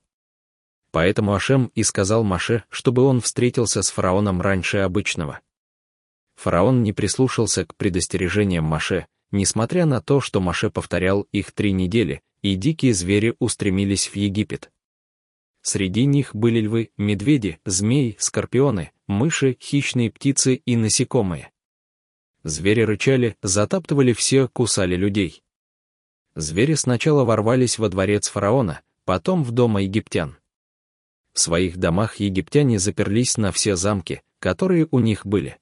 [0.92, 5.40] Поэтому Ашем и сказал Маше, чтобы он встретился с фараоном раньше обычного.
[6.36, 12.22] Фараон не прислушался к предостережениям Маше, несмотря на то, что Маше повторял их три недели,
[12.42, 14.70] и дикие звери устремились в Египет.
[15.62, 21.50] Среди них были львы, медведи, змеи, скорпионы, мыши, хищные птицы и насекомые.
[22.44, 25.42] Звери рычали, затаптывали все, кусали людей.
[26.36, 30.36] Звери сначала ворвались во дворец фараона, потом в дома египтян.
[31.32, 35.58] В своих домах египтяне заперлись на все замки, которые у них были.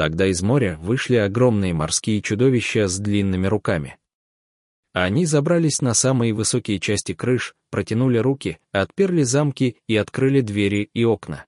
[0.00, 3.98] Тогда из моря вышли огромные морские чудовища с длинными руками.
[4.94, 11.04] Они забрались на самые высокие части крыш, протянули руки, отперли замки и открыли двери и
[11.04, 11.44] окна.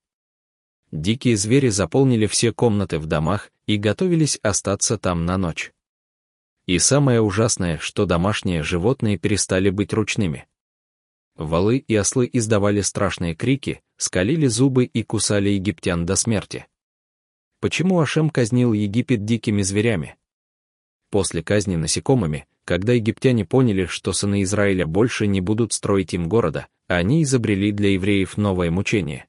[0.90, 5.72] Дикие звери заполнили все комнаты в домах и готовились остаться там на ночь.
[6.66, 10.46] И самое ужасное, что домашние животные перестали быть ручными.
[11.36, 16.66] Валы и ослы издавали страшные крики, скалили зубы и кусали египтян до смерти.
[17.62, 20.16] Почему Ашем казнил Египет дикими зверями?
[21.10, 26.66] После казни насекомыми, когда египтяне поняли, что сыны Израиля больше не будут строить им города,
[26.88, 29.26] они изобрели для евреев новое мучение.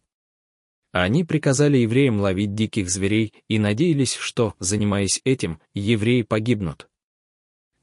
[0.91, 6.89] Они приказали евреям ловить диких зверей и надеялись, что, занимаясь этим, евреи погибнут.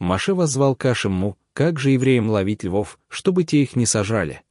[0.00, 4.42] Маше воззвал к Ашему, как же евреям ловить львов, чтобы те их не сажали.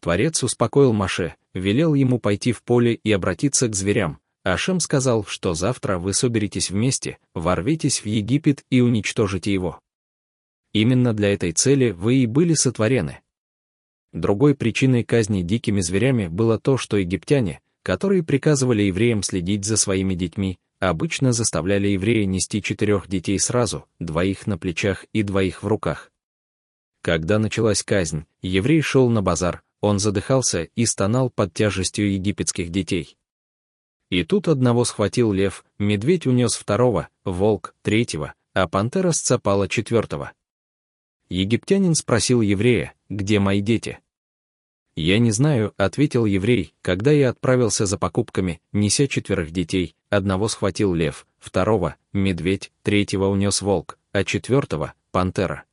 [0.00, 5.54] Творец успокоил Маше, велел ему пойти в поле и обратиться к зверям, Ашем сказал, что
[5.54, 9.80] завтра вы соберетесь вместе, ворветесь в Египет и уничтожите его.
[10.74, 13.20] Именно для этой цели вы и были сотворены.
[14.12, 20.14] Другой причиной казни дикими зверями было то, что египтяне, которые приказывали евреям следить за своими
[20.14, 26.10] детьми, обычно заставляли еврея нести четырех детей сразу, двоих на плечах и двоих в руках.
[27.02, 33.16] Когда началась казнь, еврей шел на базар, он задыхался и стонал под тяжестью египетских детей.
[34.14, 40.30] И тут одного схватил лев, медведь унес второго, волк— третьего, а пантера сцапала четвертого.
[41.28, 43.98] Египтянин спросил еврея, где мои дети?
[44.94, 50.94] «Я не знаю»,— ответил еврей, когда я отправился за покупками, неся четверых детей, одного схватил
[50.94, 55.64] лев, второго— медведь, третьего унес волк, а четвертого— пантера.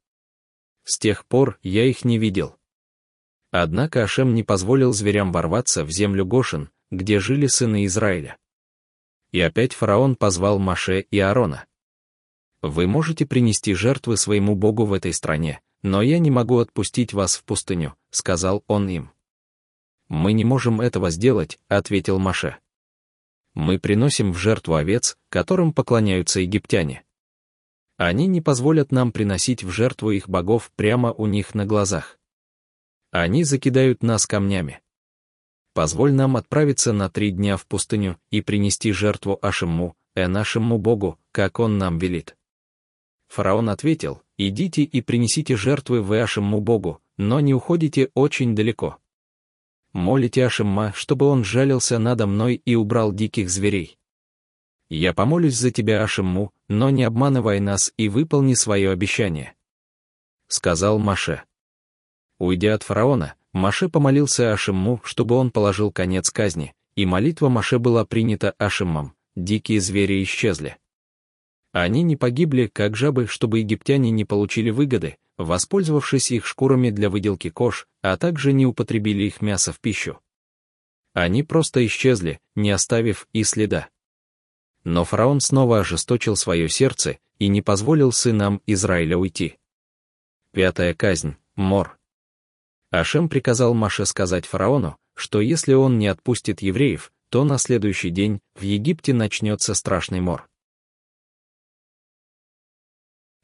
[0.84, 2.56] С тех пор я их не видел.
[3.52, 8.38] Однако Ашем не позволил зверям ворваться в землю Гошин, где жили сыны Израиля.
[9.32, 11.66] И опять фараон позвал Маше и Аарона.
[12.62, 17.36] «Вы можете принести жертвы своему Богу в этой стране, «Но я не могу отпустить вас
[17.36, 19.12] в пустыню»,— сказал он им.
[20.10, 22.58] «Мы не можем этого сделать»,— ответил Маше.
[23.56, 27.04] «Мы приносим в жертву овец, которым поклоняются египтяне.
[27.98, 32.20] Они не позволят нам приносить в жертву их богов прямо у них на глазах.
[33.12, 34.82] Они закидают нас камнями.
[35.74, 41.18] Позволь нам отправиться на три дня в пустыню и принести жертву Ашимму, э нашему Богу,
[41.32, 42.36] как он нам велит».
[43.30, 48.98] Фараон ответил, идите и принесите жертвы вашему Богу, но не уходите очень далеко.
[49.94, 53.98] Молите Ашимма, чтобы он жалился надо мной и убрал диких зверей.
[54.90, 59.56] Я помолюсь за тебя, Ашимму, но не обманывай нас и выполни свое обещание.
[60.48, 61.44] Сказал Маше.
[62.38, 68.06] Уйдя от фараона, Маше помолился Ашимму, чтобы он положил конец казни, и молитва Маше была
[68.06, 70.78] принята Ашиммом, дикие звери исчезли.
[71.74, 77.50] Они не погибли, как жабы, чтобы египтяне не получили выгоды, воспользовавшись их шкурами для выделки
[77.50, 80.20] кож, а также не употребили их мясо в пищу.
[81.14, 83.90] Они просто исчезли, не оставив и следа.
[84.84, 89.58] Но фараон снова ожесточил свое сердце и не позволил сынам Израиля уйти.
[90.52, 91.98] Пятая казнь, мор.
[92.92, 98.42] Ашем приказал Маше сказать фараону, что если он не отпустит евреев, то на следующий день
[98.56, 100.48] в Египте начнется страшный мор.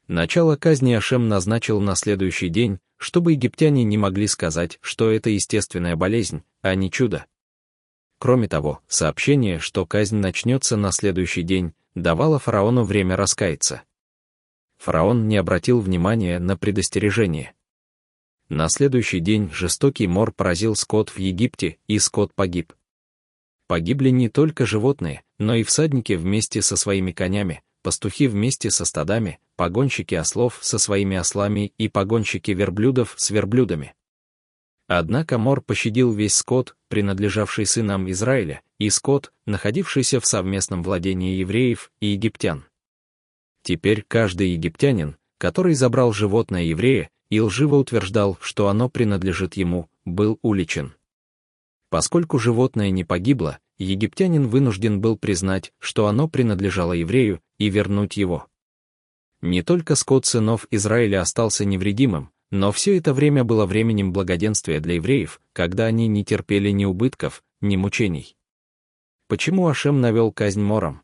[0.06, 5.96] Начало казни Ашем назначил на следующий день, чтобы египтяне не могли сказать, что это естественная
[5.96, 7.24] болезнь, а не чудо.
[8.18, 13.82] Кроме того, сообщение, что казнь начнется на следующий день, давало фараону время раскаяться.
[14.76, 17.54] Фараон не обратил внимания на предостережение.
[18.48, 22.72] На следующий день жестокий мор поразил скот в Египте, и скот погиб.
[23.66, 29.38] Погибли не только животные, но и всадники вместе со своими конями, пастухи вместе со стадами,
[29.56, 33.94] погонщики ослов со своими ослами и погонщики верблюдов с верблюдами.
[34.86, 41.92] Однако Мор пощадил весь скот, принадлежавший сынам Израиля, и скот, находившийся в совместном владении евреев
[42.00, 42.64] и египтян.
[43.62, 50.38] Теперь каждый египтянин, который забрал животное еврея и лживо утверждал, что оно принадлежит ему, был
[50.42, 50.94] уличен.
[51.90, 58.46] Поскольку животное не погибло, египтянин вынужден был признать, что оно принадлежало еврею, и вернуть его.
[59.40, 64.94] Не только скот сынов Израиля остался невредимым, но все это время было временем благоденствия для
[64.94, 68.36] евреев, когда они не терпели ни убытков, ни мучений.
[69.28, 71.02] Почему Ашем навел казнь мором?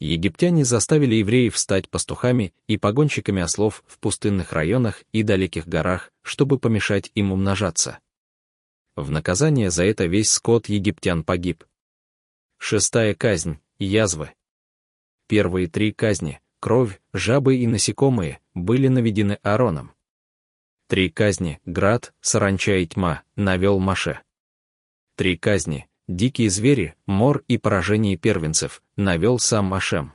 [0.00, 6.58] Египтяне заставили евреев стать пастухами и погонщиками ослов в пустынных районах и далеких горах, чтобы
[6.58, 7.98] помешать им умножаться.
[8.96, 11.64] В наказание за это весь скот египтян погиб.
[12.58, 14.32] Шестая казнь— язвы.
[15.28, 19.92] Первые три казни кровь, жабы и насекомые, были наведены Аароном.
[20.86, 24.20] Три казни, град, саранча и тьма, навел Маше.
[25.16, 30.12] Три казни, дикие звери, мор и поражение первенцев, навел сам Машем.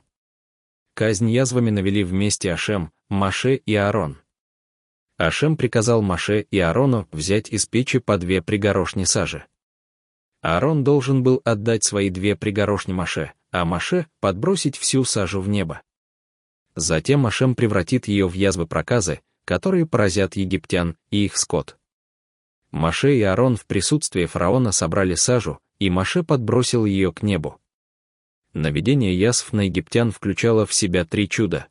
[0.94, 4.18] Казнь язвами навели вместе Ашем, Маше и Аарон.
[5.18, 9.44] Ашем приказал Маше и Аарону взять из печи по две пригорошни сажи.
[10.40, 15.82] Аарон должен был отдать свои две пригорошни Маше, а Маше— подбросить всю сажу в небо.
[16.74, 21.78] Затем Ашем превратит ее в язвы проказы, которые поразят египтян и их скот.
[22.70, 27.58] Маше и Аарон в присутствии фараона собрали сажу, и Маше подбросил ее к небу.
[28.56, 31.66] Наведение язв на египтян включало в себя три чуда.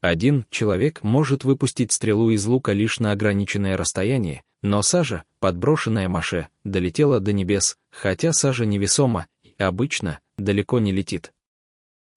[0.00, 6.48] Один человек может выпустить стрелу из лука лишь на ограниченное расстояние, но сажа, подброшенная Маше,
[6.64, 11.34] долетела до небес, хотя сажа невесома и обычно далеко не летит.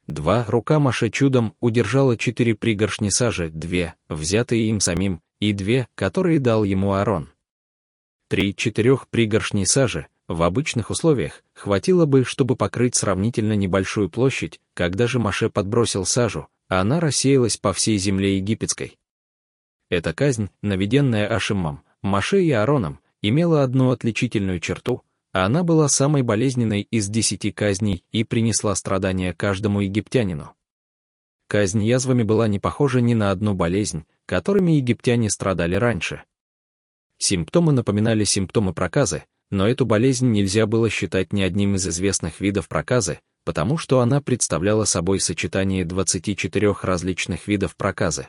[0.08, 6.40] Два рука Маше чудом удержала четыре пригоршни сажи, две, взятые им самим, и две, которые
[6.40, 7.30] дал ему Аарон.
[8.32, 15.20] 3-4 пригоршней сажи, в обычных условиях, хватило бы, чтобы покрыть сравнительно небольшую площадь, когда же
[15.20, 18.98] Маше подбросил сажу, а она рассеялась по всей земле египетской.
[19.90, 26.24] Эта казнь, наведенная Ашимом, Маше и Аароном, имела одну отличительную черту, а она была самой
[26.24, 30.54] болезненной из десяти казней и принесла страдания каждому египтянину.
[31.48, 36.24] Казнь язвами была не похожа ни на одну болезнь, которыми египтяне страдали раньше.
[37.18, 42.68] Симптомы напоминали симптомы проказы, но эту болезнь нельзя было считать ни одним из известных видов
[42.68, 48.28] проказы, потому что она представляла собой сочетание 24 различных видов проказы.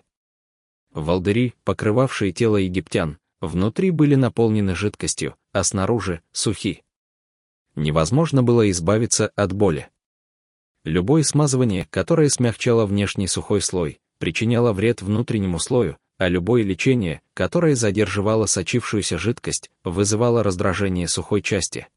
[0.92, 6.82] Волдыри, покрывавшие тело египтян, внутри были наполнены жидкостью, а снаружи— сухи.
[7.74, 9.88] Невозможно было избавиться от боли.
[10.84, 17.74] Любое смазывание, которое смягчало внешний сухой слой, причиняло вред внутреннему слою, а любое лечение, которое
[17.74, 21.88] задерживало сочившуюся жидкость, вызывало раздражение сухой части.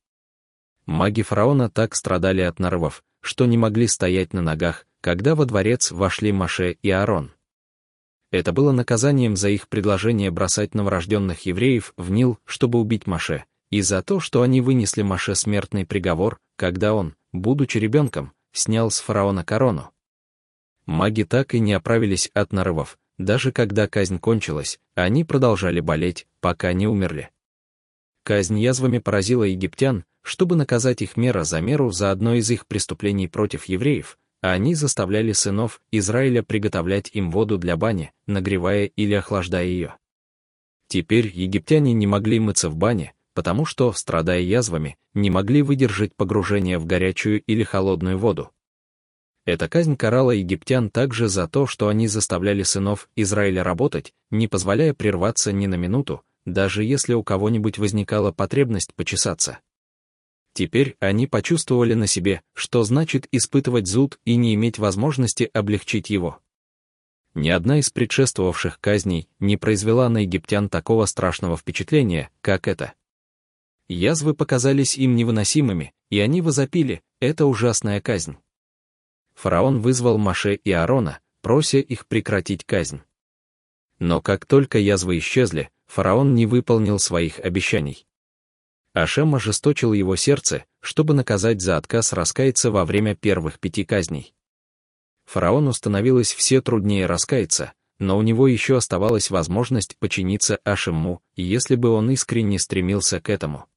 [0.85, 5.91] Маги фараона так страдали от нарывов, что не могли стоять на ногах, когда во дворец
[5.91, 7.31] вошли Маше и Аарон.
[8.31, 13.81] Это было наказанием за их предложение бросать новорожденных евреев в Нил, чтобы убить Маше, и
[13.81, 19.43] за то, что они вынесли Маше смертный приговор, когда он, будучи ребенком, снял с фараона
[19.43, 19.91] корону.
[20.85, 26.73] Маги так и не оправились от нарывов, даже когда казнь кончилась, они продолжали болеть, пока
[26.73, 27.29] не умерли.
[28.23, 33.27] Казнь язвами поразила египтян, чтобы наказать их мера за меру за одно из их преступлений
[33.27, 39.65] против евреев, а они заставляли сынов Израиля приготовлять им воду для бани, нагревая или охлаждая
[39.65, 39.95] ее.
[40.87, 46.77] Теперь египтяне не могли мыться в бане, потому что, страдая язвами, не могли выдержать погружение
[46.77, 48.51] в горячую или холодную воду.
[49.49, 54.93] Эта казнь карала египтян также за то, что они заставляли сынов Израиля работать, не позволяя
[54.93, 59.57] прерваться ни на минуту, даже если у кого-нибудь возникала потребность почесаться.
[60.53, 66.37] Теперь они почувствовали на себе, что значит испытывать зуд и не иметь возможности облегчить его.
[67.33, 72.93] Ни одна из предшествовавших казней не произвела на египтян такого страшного впечатления, как это.
[73.87, 78.37] Язвы показались им невыносимыми, и они возопили, это ужасная казнь
[79.39, 83.01] фараон вызвал Маше и Аарона, прося их прекратить казнь.
[83.97, 88.05] Но как только язвы исчезли, фараон не выполнил своих обещаний.
[88.93, 94.33] Ашем ожесточил его сердце, чтобы наказать за отказ раскаяться во время первых пяти казней.
[95.25, 101.91] Фараону становилось все труднее раскаяться, но у него еще оставалась возможность починиться Ашему, если бы
[101.91, 103.67] он искренне стремился к этому.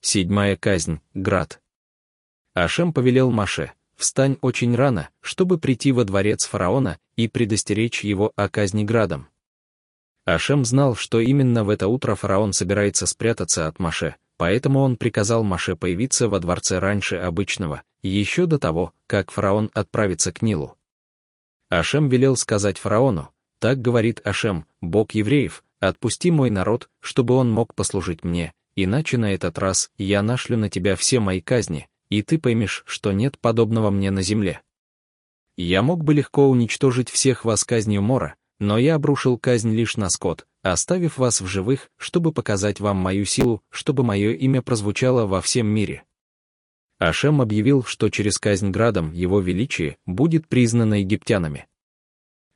[0.00, 1.60] Седьмая казнь, Град.
[2.54, 8.48] Ашем повелел Маше, встань очень рано, чтобы прийти во дворец фараона и предостеречь его о
[8.48, 9.28] казни градом.
[10.24, 15.44] Ашем знал, что именно в это утро фараон собирается спрятаться от Маше, поэтому он приказал
[15.44, 20.76] Маше появиться во дворце раньше обычного, еще до того, как фараон отправится к Нилу.
[21.68, 27.74] Ашем велел сказать фараону, так говорит Ашем, Бог евреев, отпусти мой народ, чтобы он мог
[27.74, 32.38] послужить мне, иначе на этот раз я нашлю на тебя все мои казни, и ты
[32.38, 34.60] поймешь, что нет подобного мне на земле.
[35.56, 40.10] Я мог бы легко уничтожить всех вас казнью Мора, но я обрушил казнь лишь на
[40.10, 45.40] скот, оставив вас в живых, чтобы показать вам мою силу, чтобы мое имя прозвучало во
[45.40, 46.04] всем мире.
[46.98, 51.66] Ашем объявил, что через казнь градом его величие будет признано египтянами.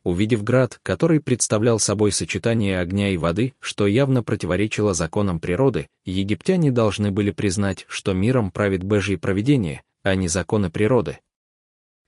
[0.04, 6.70] Увидев град, который представлял собой сочетание огня и воды, что явно противоречило законам природы, египтяне
[6.70, 11.20] должны были признать, что миром правит Божье провидение, а не законы природы.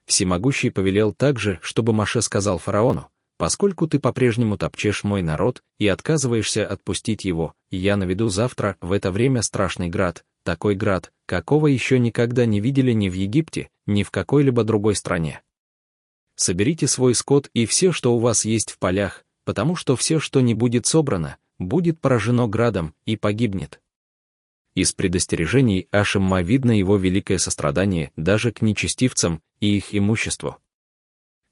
[0.07, 6.66] Всемогущий повелел также, чтобы Маше сказал фараону, «Поскольку ты по-прежнему топчешь мой народ и отказываешься
[6.66, 12.44] отпустить его, я наведу завтра в это время страшный град, такой град, какого еще никогда
[12.44, 15.42] не видели ни в Египте, ни в какой-либо другой стране
[16.37, 20.41] соберите свой скот и все, что у вас есть в полях, потому что все, что
[20.41, 23.80] не будет собрано, будет поражено градом и погибнет.
[24.74, 30.59] Из предостережений Ашимма видно его великое сострадание даже к нечестивцам и их имуществу.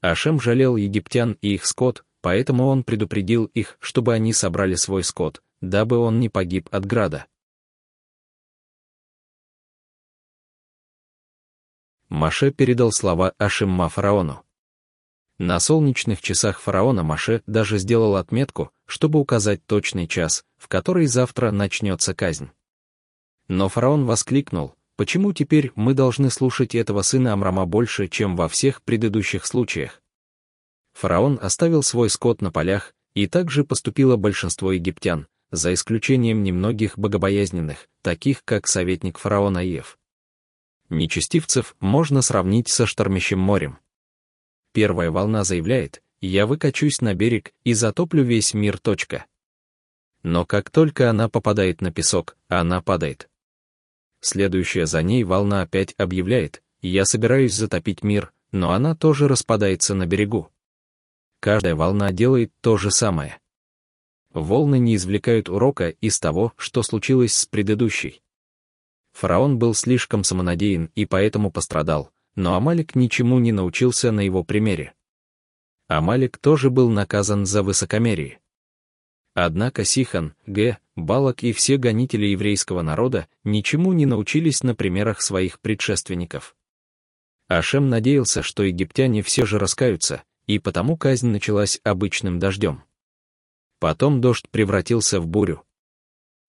[0.01, 5.41] Ашем жалел египтян и их скот, поэтому он предупредил их, чтобы они собрали свой скот,
[5.61, 7.25] дабы он не погиб от града.
[12.09, 14.44] Маше передал слова Ашимма фараону.
[15.37, 21.51] На солнечных часах фараона Маше даже сделал отметку, чтобы указать точный час, в который завтра
[21.51, 22.49] начнется казнь.
[23.49, 28.81] Но фараон воскликнул, почему теперь мы должны слушать этого сына Амрама больше, чем во всех
[28.81, 30.01] предыдущих случаях?
[30.93, 36.97] Фараон оставил свой скот на полях, и так же поступило большинство египтян, за исключением немногих
[36.97, 39.97] богобоязненных, таких как советник фараона Ев.
[40.89, 43.79] Нечестивцев можно сравнить со штормящим морем.
[44.75, 48.77] Первая волна заявляет, я выкачусь на берег и затоплю весь мир.
[48.77, 49.25] Точка.
[50.21, 53.29] Но как только она попадает на песок, она падает.
[54.19, 60.05] Следующая за ней волна опять объявляет, я собираюсь затопить мир, но она тоже распадается на
[60.05, 60.51] берегу.
[61.39, 63.39] Каждая волна делает то же самое.
[64.33, 68.21] Волны не извлекают урока из того, что случилось с предыдущей.
[69.13, 74.93] Фараон был слишком самонадеян и поэтому пострадал, но Амалик ничему не научился на его примере.
[75.87, 78.39] Амалик тоже был наказан за высокомерие.
[79.33, 85.59] Однако Сихан, Г, Балак и все гонители еврейского народа ничему не научились на примерах своих
[85.59, 86.55] предшественников.
[87.47, 92.83] Ашем надеялся, что египтяне все же раскаются, и потому казнь началась обычным дождем.
[93.79, 95.63] Потом дождь превратился в бурю.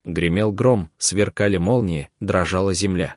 [0.04, 3.16] Гремел гром, сверкали молнии, дрожала земля.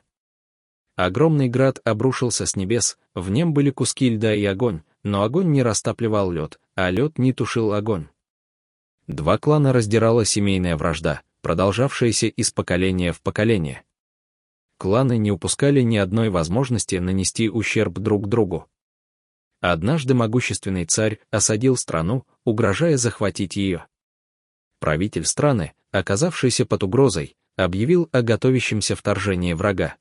[1.00, 5.62] Огромный град обрушился с небес, в нем были куски льда и огонь, но огонь не
[5.62, 8.08] растапливал лед, а лед не тушил огонь.
[9.06, 13.82] Два клана раздирала семейная вражда, продолжавшаяся из поколения в поколение.
[14.76, 18.66] Кланы не упускали ни одной возможности нанести ущерб друг другу.
[19.62, 23.86] Однажды могущественный царь осадил страну, угрожая захватить ее.
[24.80, 29.96] Правитель страны, оказавшийся под угрозой, объявил о готовящемся вторжении врага.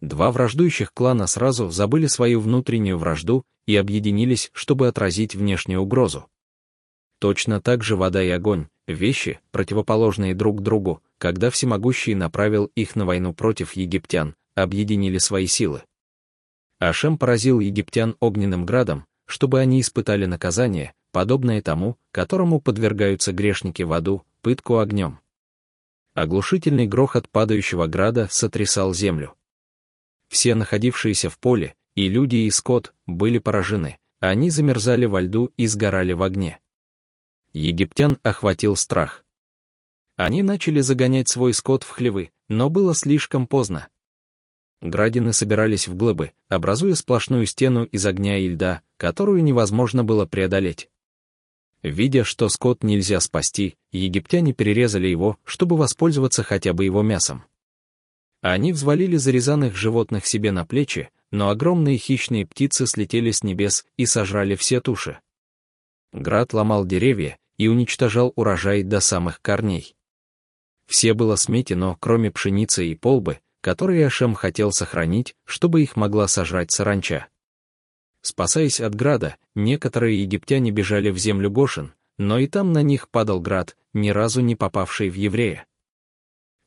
[0.00, 6.26] Два враждующих клана сразу забыли свою внутреннюю вражду и объединились, чтобы отразить внешнюю угрозу.
[7.18, 13.04] Точно так же вода и огонь, вещи, противоположные друг другу, когда Всемогущий направил их на
[13.04, 15.82] войну против египтян, объединили свои силы.
[16.78, 23.92] Ашем поразил египтян огненным градом, чтобы они испытали наказание, подобное тому, которому подвергаются грешники в
[23.92, 25.20] аду, пытку огнем.
[26.14, 29.34] Оглушительный грохот падающего града сотрясал землю.
[30.30, 35.66] Все находившиеся в поле, и люди, и скот, были поражены, они замерзали во льду и
[35.66, 36.58] сгорали в огне
[37.52, 39.24] египтян охватил страх.
[40.16, 43.88] Они начали загонять свой скот в хлевы, но было слишком поздно.
[44.80, 50.88] Градины собирались в глыбы, образуя сплошную стену из огня и льда, которую невозможно было преодолеть.
[51.82, 57.44] Видя, что скот нельзя спасти, египтяне перерезали его, чтобы воспользоваться хотя бы его мясом.
[58.40, 64.06] Они взвалили зарезанных животных себе на плечи, но огромные хищные птицы слетели с небес и
[64.06, 65.18] сожрали все туши.
[66.12, 69.94] Град ломал деревья и уничтожал урожай до самых корней.
[70.86, 76.70] Все было сметено, кроме пшеницы и полбы, которые Ашем хотел сохранить, чтобы их могла сожрать
[76.70, 77.28] саранча.
[78.22, 83.40] Спасаясь от града, некоторые египтяне бежали в землю Гошин, но и там на них падал
[83.40, 85.66] град, ни разу не попавший в еврея.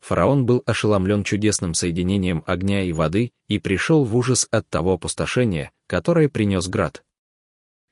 [0.04, 5.72] Фараон был ошеломлен чудесным соединением огня и воды и пришел в ужас от того опустошения,
[5.88, 7.06] которое принес град.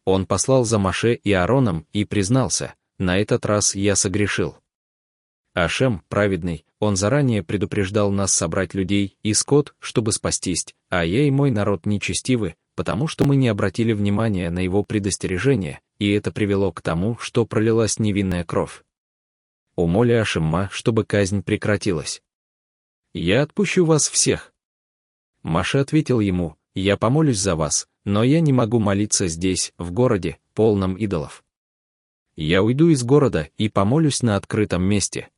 [0.03, 4.57] Он послал за Маше и Аароном и признался, на этот раз я согрешил.
[5.53, 11.31] Ашем, праведный, он заранее предупреждал нас собрать людей и скот, чтобы спастись, а я и
[11.31, 16.73] мой народ нечестивы, потому что мы не обратили внимания на его предостережение, и это привело
[16.73, 18.83] к тому, что пролилась невинная кровь.
[19.81, 22.21] Умоли Ашемма, чтобы казнь прекратилась.
[23.13, 24.53] «Я отпущу вас всех».
[25.41, 30.37] Маша ответил ему, «Я помолюсь за вас, но я не могу молиться здесь, в городе,
[30.53, 31.43] полном идолов.
[32.35, 35.29] Я уйду из города и помолюсь на открытом месте.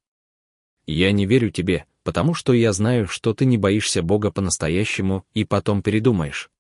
[0.86, 5.46] Я не верю тебе, потому что я знаю, что ты не боишься Бога по-настоящему и
[5.46, 6.52] потом передумаешь.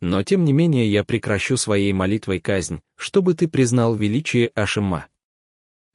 [0.00, 5.08] Но тем не менее я прекращу своей молитвой казнь, чтобы ты признал величие Ашима.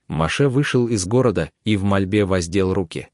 [0.08, 3.10] Маше вышел из города и в мольбе воздел руки.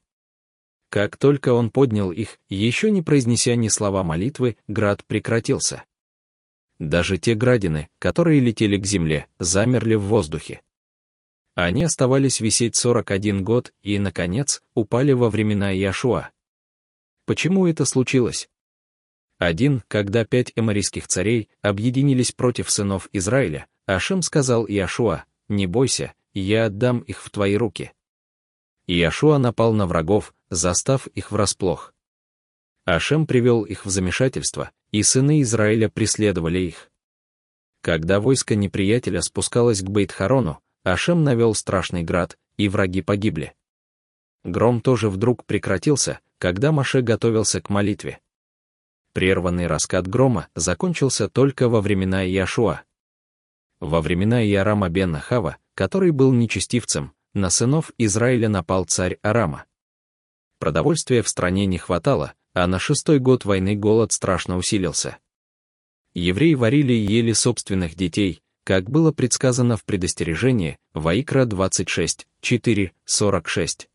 [0.90, 5.84] Как только он поднял их, еще не произнеся ни слова молитвы, град прекратился.
[6.78, 10.60] Даже те градины, которые летели к земле, замерли в воздухе.
[11.54, 16.30] Они оставались висеть 41 год и, наконец, упали во времена Иошуа.
[17.26, 18.48] Почему это случилось?
[19.38, 26.66] Один, когда пять эморийских царей объединились против сынов Израиля, Ашем сказал Иошуа, «Не бойся, я
[26.66, 27.92] отдам их в твои руки».
[28.86, 31.94] Иошуа напал на врагов, застав их врасплох.
[32.84, 36.90] Ашем привел их в замешательство, и сыны Израиля преследовали их.
[37.80, 43.54] Когда войско неприятеля спускалось к Бейтхарону, Ашем навел страшный град, и враги погибли.
[44.44, 48.20] Гром тоже вдруг прекратился, когда Маше готовился к молитве.
[49.14, 52.82] Прерванный раскат грома закончился только во времена Иошуа.
[53.80, 59.64] Во времена Иорама бен Хава, который был нечестивцем, на сынов Израиля напал царь Арама.
[60.58, 65.18] Продовольствия в стране не хватало, а на шестой год войны голод страшно усилился.
[66.14, 73.88] Евреи варили и ели собственных детей, как было предсказано в предостережении, Ваикра 26, 4, 46.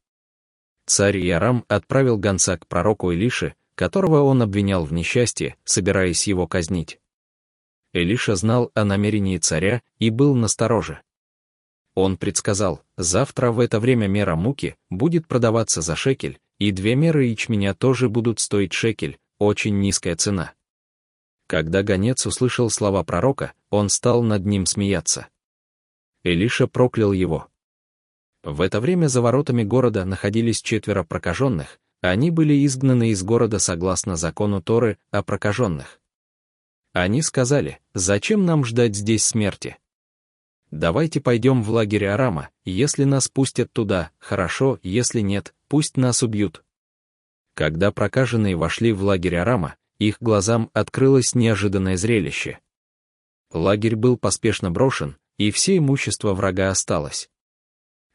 [0.86, 6.99] Царь Ярам отправил гонца к пророку Илише, которого он обвинял в несчастье, собираясь его казнить.
[7.94, 11.02] Элиша знал о намерении царя и был настороже.
[11.96, 17.26] Он предсказал, завтра в это время мера муки будет продаваться за шекель, и две меры
[17.26, 20.54] ячменя тоже будут стоить шекель, очень низкая цена.
[21.48, 25.28] Когда гонец услышал слова пророка, он стал над ним смеяться.
[26.24, 27.48] Элиша проклял его.
[28.44, 34.16] В это время за воротами города находились четверо прокаженных, они были изгнаны из города согласно
[34.16, 35.99] закону Торы о прокаженных.
[36.94, 39.78] Они сказали, зачем нам ждать здесь смерти?
[40.72, 46.64] Давайте пойдем в лагерь Арама, если нас пустят туда, хорошо, если нет, пусть нас убьют.
[47.56, 52.60] Когда прокаженные вошли в лагерь Арама, их глазам открылось неожиданное зрелище.
[53.52, 57.30] Лагерь был поспешно брошен, и все имущество врага осталось.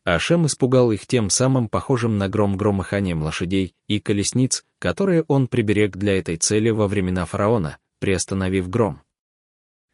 [0.04, 5.96] Ашем испугал их тем самым похожим на гром громыханием лошадей и колесниц, которые он приберег
[5.96, 9.00] для этой цели во времена фараона, приостановив гром.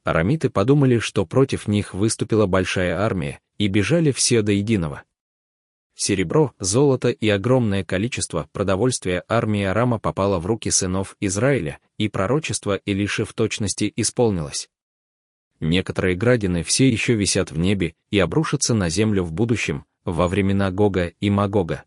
[0.03, 5.05] Арамиты подумали, что против них выступила большая армия, и бежали все до единого.
[5.95, 12.75] Серебро, золото и огромное количество продовольствия армии Арама попало в руки сынов Израиля, и пророчество
[12.85, 14.69] Илиши в точности исполнилось.
[15.61, 20.73] Некоторые градины все еще висят в небе и обрушатся на землю в будущем, во времена
[20.73, 21.85] Гога и Магога.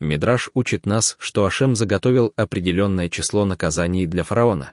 [0.00, 4.72] Мидраш учит нас, что Ашем заготовил определенное число наказаний для фараона.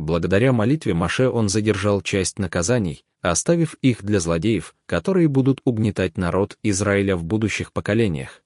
[0.00, 6.56] Благодаря молитве Маше он задержал часть наказаний, оставив их для злодеев, которые будут угнетать народ
[6.62, 8.42] Израиля в будущих поколениях.